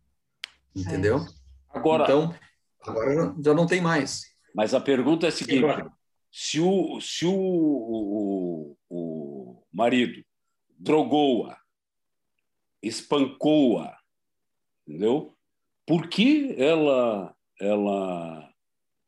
Entendeu? 0.75 1.23
Agora, 1.69 2.05
então, 2.05 2.35
agora 2.81 3.35
já 3.39 3.53
não 3.53 3.67
tem 3.67 3.81
mais. 3.81 4.23
Mas 4.55 4.73
a 4.73 4.81
pergunta 4.81 5.27
é 5.27 5.29
a 5.29 5.31
seguinte: 5.31 5.85
se 6.31 6.59
o, 6.59 6.99
se 6.99 7.23
o, 7.27 7.35
o, 7.35 8.77
o 8.89 9.63
marido 9.71 10.25
drogou-a, 10.79 11.55
espancou-a, 12.81 13.95
entendeu? 14.87 15.37
Por 15.85 16.07
que 16.07 16.55
ela 16.57 17.34
ela 17.59 18.49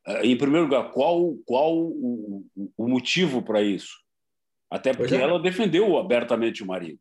eh, 0.08 0.26
em 0.26 0.38
primeiro 0.38 0.66
lugar, 0.66 0.92
qual, 0.92 1.36
qual 1.46 1.76
o, 1.78 2.46
o 2.78 2.88
motivo 2.88 3.42
para 3.42 3.62
isso? 3.62 3.98
Até 4.72 4.94
porque 4.94 5.16
é. 5.16 5.22
ela 5.22 5.42
defendeu 5.42 5.98
abertamente 5.98 6.64
o 6.64 6.66
marido. 6.66 7.00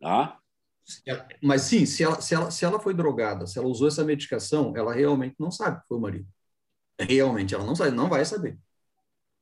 Tá? 0.00 0.38
Mas 1.42 1.62
sim, 1.62 1.86
se 1.86 2.02
ela, 2.02 2.20
se, 2.20 2.34
ela, 2.34 2.50
se 2.50 2.64
ela 2.64 2.80
foi 2.80 2.92
drogada, 2.92 3.46
se 3.46 3.58
ela 3.58 3.68
usou 3.68 3.88
essa 3.88 4.04
medicação, 4.04 4.76
ela 4.76 4.92
realmente 4.92 5.36
não 5.38 5.50
sabe 5.50 5.80
que 5.80 5.88
foi 5.88 5.96
o 5.96 6.00
marido. 6.00 6.26
Realmente, 7.00 7.54
ela 7.54 7.64
não 7.64 7.74
sabe, 7.74 7.90
não 7.92 8.08
vai 8.08 8.24
saber. 8.24 8.58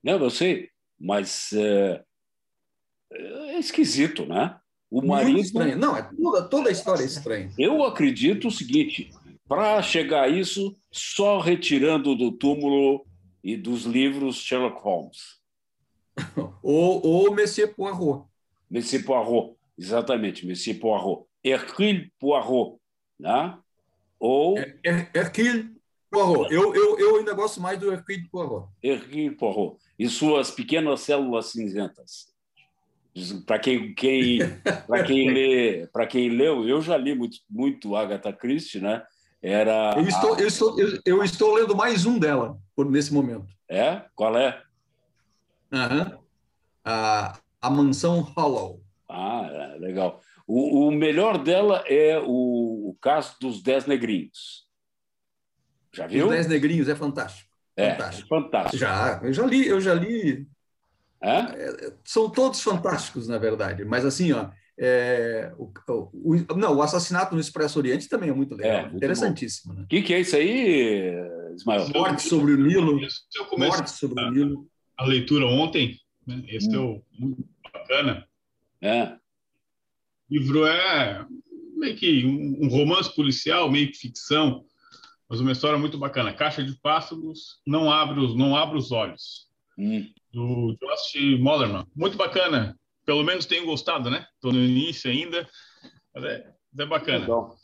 Não, 0.02 0.18
eu 0.18 0.30
sei, 0.30 0.70
mas 0.98 1.52
é, 1.52 2.04
é 3.12 3.58
esquisito, 3.58 4.26
né? 4.26 4.58
O 4.90 5.04
marido. 5.04 5.40
Não, 5.76 5.96
é 5.96 6.02
toda, 6.02 6.48
toda 6.48 6.68
a 6.68 6.72
história 6.72 7.02
é 7.02 7.06
estranha. 7.06 7.50
Eu 7.58 7.82
acredito 7.82 8.48
o 8.48 8.50
seguinte: 8.50 9.10
para 9.52 9.82
chegar 9.82 10.22
a 10.22 10.28
isso, 10.28 10.74
só 10.90 11.38
retirando 11.38 12.16
do 12.16 12.32
túmulo 12.32 13.04
e 13.44 13.54
dos 13.54 13.84
livros 13.84 14.36
Sherlock 14.36 14.80
Holmes. 14.80 15.42
ou, 16.62 17.06
ou 17.06 17.34
Monsieur 17.34 17.74
Poirot. 17.74 18.24
Monsieur 18.70 19.04
Poirot, 19.04 19.54
exatamente, 19.78 20.46
Monsieur 20.46 20.80
Poirot. 20.80 21.26
Hercule 21.44 22.10
Poirot, 22.18 22.78
né? 23.20 23.58
Ou... 24.18 24.56
Hercule 24.82 25.76
Poirot. 26.10 26.50
Eu, 26.50 26.74
eu, 26.74 26.98
eu 26.98 27.16
ainda 27.16 27.34
gosto 27.34 27.60
mais 27.60 27.78
do 27.78 27.92
Hercule 27.92 28.26
Poirot. 28.30 28.68
Hercule 28.82 29.32
Poirot. 29.32 29.76
E 29.98 30.08
suas 30.08 30.50
pequenas 30.50 31.02
células 31.02 31.52
cinzentas. 31.52 32.32
Para 33.44 33.58
quem, 33.58 33.94
quem, 33.94 34.38
quem, 35.06 35.28
lê, 35.30 35.86
quem 36.08 36.30
leu, 36.30 36.66
eu 36.66 36.80
já 36.80 36.96
li 36.96 37.14
muito, 37.14 37.36
muito 37.50 37.94
Agatha 37.94 38.32
Christie, 38.32 38.80
né? 38.80 39.04
Era 39.42 39.94
eu 39.96 40.06
estou, 40.06 40.34
a... 40.34 40.40
eu, 40.40 40.46
estou, 40.46 40.80
eu, 40.80 41.00
eu, 41.04 41.24
estou 41.24 41.54
lendo 41.54 41.74
mais 41.74 42.06
um 42.06 42.16
dela 42.16 42.56
por, 42.76 42.88
nesse 42.88 43.12
momento. 43.12 43.52
É? 43.68 44.02
Qual 44.14 44.38
é? 44.38 44.62
Uhum. 45.72 46.18
A, 46.84 47.38
a 47.60 47.70
Mansão 47.70 48.20
Hollow. 48.20 48.80
Ah, 49.08 49.48
é, 49.50 49.78
legal. 49.78 50.20
O, 50.46 50.86
o, 50.86 50.90
melhor 50.92 51.38
dela 51.38 51.82
é 51.86 52.18
o, 52.18 52.90
o, 52.90 52.96
caso 53.00 53.34
dos 53.40 53.62
Dez 53.62 53.84
Negrinhos. 53.84 54.66
Já 55.92 56.06
viu? 56.06 56.26
Os 56.26 56.32
Dez 56.32 56.46
Negrinhos 56.46 56.88
é 56.88 56.94
fantástico. 56.94 57.50
É, 57.76 57.92
fantástico. 57.92 58.28
fantástico. 58.28 58.76
Já, 58.76 59.20
eu 59.22 59.32
já 59.32 59.46
li, 59.46 59.66
eu 59.66 59.80
já 59.80 59.94
li. 59.94 60.46
É? 61.20 61.38
É, 61.38 61.92
são 62.04 62.30
todos 62.30 62.60
fantásticos, 62.60 63.26
na 63.26 63.38
verdade. 63.38 63.84
Mas 63.84 64.04
assim, 64.04 64.32
ó, 64.32 64.50
é, 64.78 65.52
o, 65.58 65.70
o, 66.14 66.56
não, 66.56 66.76
o 66.76 66.82
assassinato 66.82 67.34
no 67.34 67.40
Expresso 67.40 67.78
Oriente 67.78 68.08
também 68.08 68.30
é 68.30 68.32
muito 68.32 68.54
legal, 68.54 68.72
é, 68.72 68.82
muito 68.82 68.96
interessantíssimo. 68.96 69.74
O 69.74 69.76
né? 69.76 69.86
que, 69.88 70.02
que, 70.02 70.14
é 70.14 70.20
isso 70.20 70.36
aí, 70.36 71.14
Ismael? 71.54 71.88
Morte 71.90 72.22
sobre 72.22 72.54
o 72.54 72.56
Nilo. 72.56 73.00
Morte 73.58 73.90
sobre 73.90 74.22
a, 74.22 74.28
o 74.28 74.30
Nilo. 74.30 74.66
A 74.96 75.04
leitura 75.04 75.46
ontem, 75.46 75.98
né? 76.26 76.42
esse 76.48 76.68
hum. 76.70 76.74
é 76.74 76.78
o 76.78 77.02
muito 77.18 77.44
bacana. 77.72 78.26
É. 78.80 79.04
O 79.04 79.18
livro 80.30 80.66
é 80.66 81.26
meio 81.76 81.96
que 81.96 82.24
um, 82.24 82.64
um, 82.64 82.68
romance 82.68 83.14
policial, 83.14 83.70
meio 83.70 83.90
que 83.90 83.98
ficção, 83.98 84.64
mas 85.28 85.40
uma 85.40 85.52
história 85.52 85.78
muito 85.78 85.98
bacana. 85.98 86.32
Caixa 86.32 86.62
de 86.64 86.74
Pássaros, 86.80 87.60
Não 87.66 87.90
Abre 87.90 88.20
os, 88.20 88.34
não 88.34 88.56
abre 88.56 88.78
os 88.78 88.90
Olhos, 88.90 89.48
hum. 89.78 90.06
do 90.32 90.76
Josh 90.80 91.38
Mollerman. 91.38 91.86
Muito 91.94 92.16
bacana 92.16 92.78
pelo 93.04 93.22
menos 93.22 93.46
tenho 93.46 93.66
gostado, 93.66 94.10
né? 94.10 94.26
Estou 94.34 94.52
no 94.52 94.58
início 94.58 95.10
ainda. 95.10 95.48
É, 96.16 96.52
É 96.78 96.86
bacana. 96.86 97.24
Então, 97.24 97.54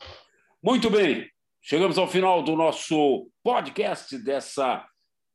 muito 0.62 0.90
bem. 0.90 1.28
Chegamos 1.62 1.98
ao 1.98 2.08
final 2.08 2.42
do 2.42 2.56
nosso 2.56 3.30
podcast 3.42 4.16
dessa 4.18 4.86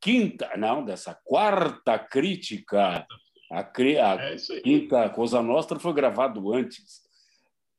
quinta, 0.02 0.52
não, 0.58 0.84
dessa 0.84 1.18
quarta 1.24 1.98
crítica. 1.98 3.06
A, 3.52 3.60
a 3.60 4.16
é 4.20 4.36
quinta 4.64 5.10
Coisa 5.10 5.42
Nostra 5.42 5.80
foi 5.80 5.94
gravado 5.94 6.54
antes. 6.54 7.02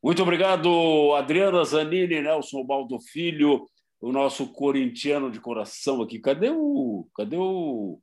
Muito 0.03 0.23
obrigado, 0.23 1.15
Adriana 1.15 1.65
Zanini, 1.65 2.21
Nelson 2.21 2.65
Baldo 2.65 3.01
Filho, 3.01 3.67
o 4.01 4.13
nosso 4.13 4.53
corintiano 4.53 5.31
de 5.31 5.41
coração 5.41 6.03
aqui. 6.03 6.19
Cadê 6.19 6.51
o. 6.51 7.09
Cadê 7.17 7.37
o. 7.37 7.99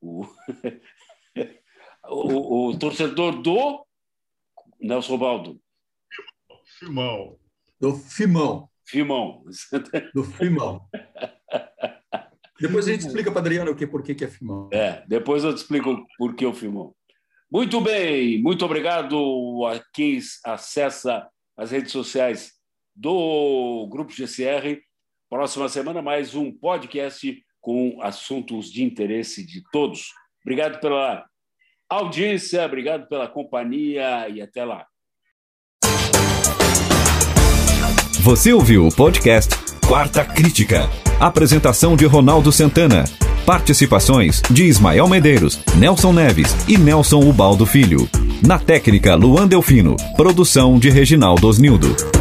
O, 0.00 0.26
o, 2.08 2.68
o 2.68 2.78
torcedor 2.78 3.42
do 3.42 3.84
Nelson 4.80 5.18
Baldo? 5.18 5.60
Filmão. 6.78 7.38
Do 7.80 7.94
Fimão. 7.94 8.68
Fimão. 8.84 9.44
Do 10.14 10.24
Fimão. 10.24 10.88
Depois 12.60 12.88
a 12.88 12.92
gente 12.92 13.06
explica 13.06 13.30
para 13.30 13.40
Adriano 13.40 13.70
o 13.70 13.76
que, 13.76 13.86
por 13.86 14.02
que, 14.02 14.14
que 14.14 14.24
é 14.24 14.28
Fimão. 14.28 14.68
É, 14.72 15.04
depois 15.06 15.44
eu 15.44 15.54
te 15.54 15.58
explico 15.58 16.06
por 16.16 16.34
que 16.34 16.44
o 16.44 16.54
Fimão. 16.54 16.94
Muito 17.50 17.80
bem, 17.80 18.42
muito 18.42 18.64
obrigado 18.64 19.64
a 19.66 19.82
quem 19.94 20.18
acessa 20.44 21.28
as 21.56 21.70
redes 21.70 21.92
sociais 21.92 22.52
do 22.94 23.86
Grupo 23.90 24.12
GCR. 24.12 24.80
Próxima 25.30 25.68
semana, 25.68 26.02
mais 26.02 26.34
um 26.34 26.52
podcast 26.52 27.42
com 27.60 28.02
assuntos 28.02 28.70
de 28.70 28.82
interesse 28.82 29.46
de 29.46 29.62
todos. 29.70 30.10
Obrigado 30.42 30.80
pela 30.80 31.24
audiência, 31.88 32.64
obrigado 32.64 33.08
pela 33.08 33.26
companhia 33.26 34.28
e 34.28 34.42
até 34.42 34.64
lá. 34.64 34.86
Você 38.20 38.52
ouviu 38.52 38.86
o 38.86 38.94
podcast 38.94 39.54
Quarta 39.86 40.24
Crítica. 40.24 40.88
Apresentação 41.18 41.96
de 41.96 42.04
Ronaldo 42.04 42.52
Santana. 42.52 43.04
Participações 43.46 44.42
de 44.50 44.64
Ismael 44.64 45.08
Medeiros, 45.08 45.64
Nelson 45.78 46.12
Neves 46.12 46.54
e 46.68 46.76
Nelson 46.76 47.20
Ubaldo 47.20 47.64
Filho. 47.64 48.08
Na 48.46 48.58
técnica, 48.58 49.14
Luan 49.14 49.48
Delfino. 49.48 49.96
Produção 50.14 50.78
de 50.78 50.90
Reginaldo 50.90 51.48
Osnildo. 51.48 52.17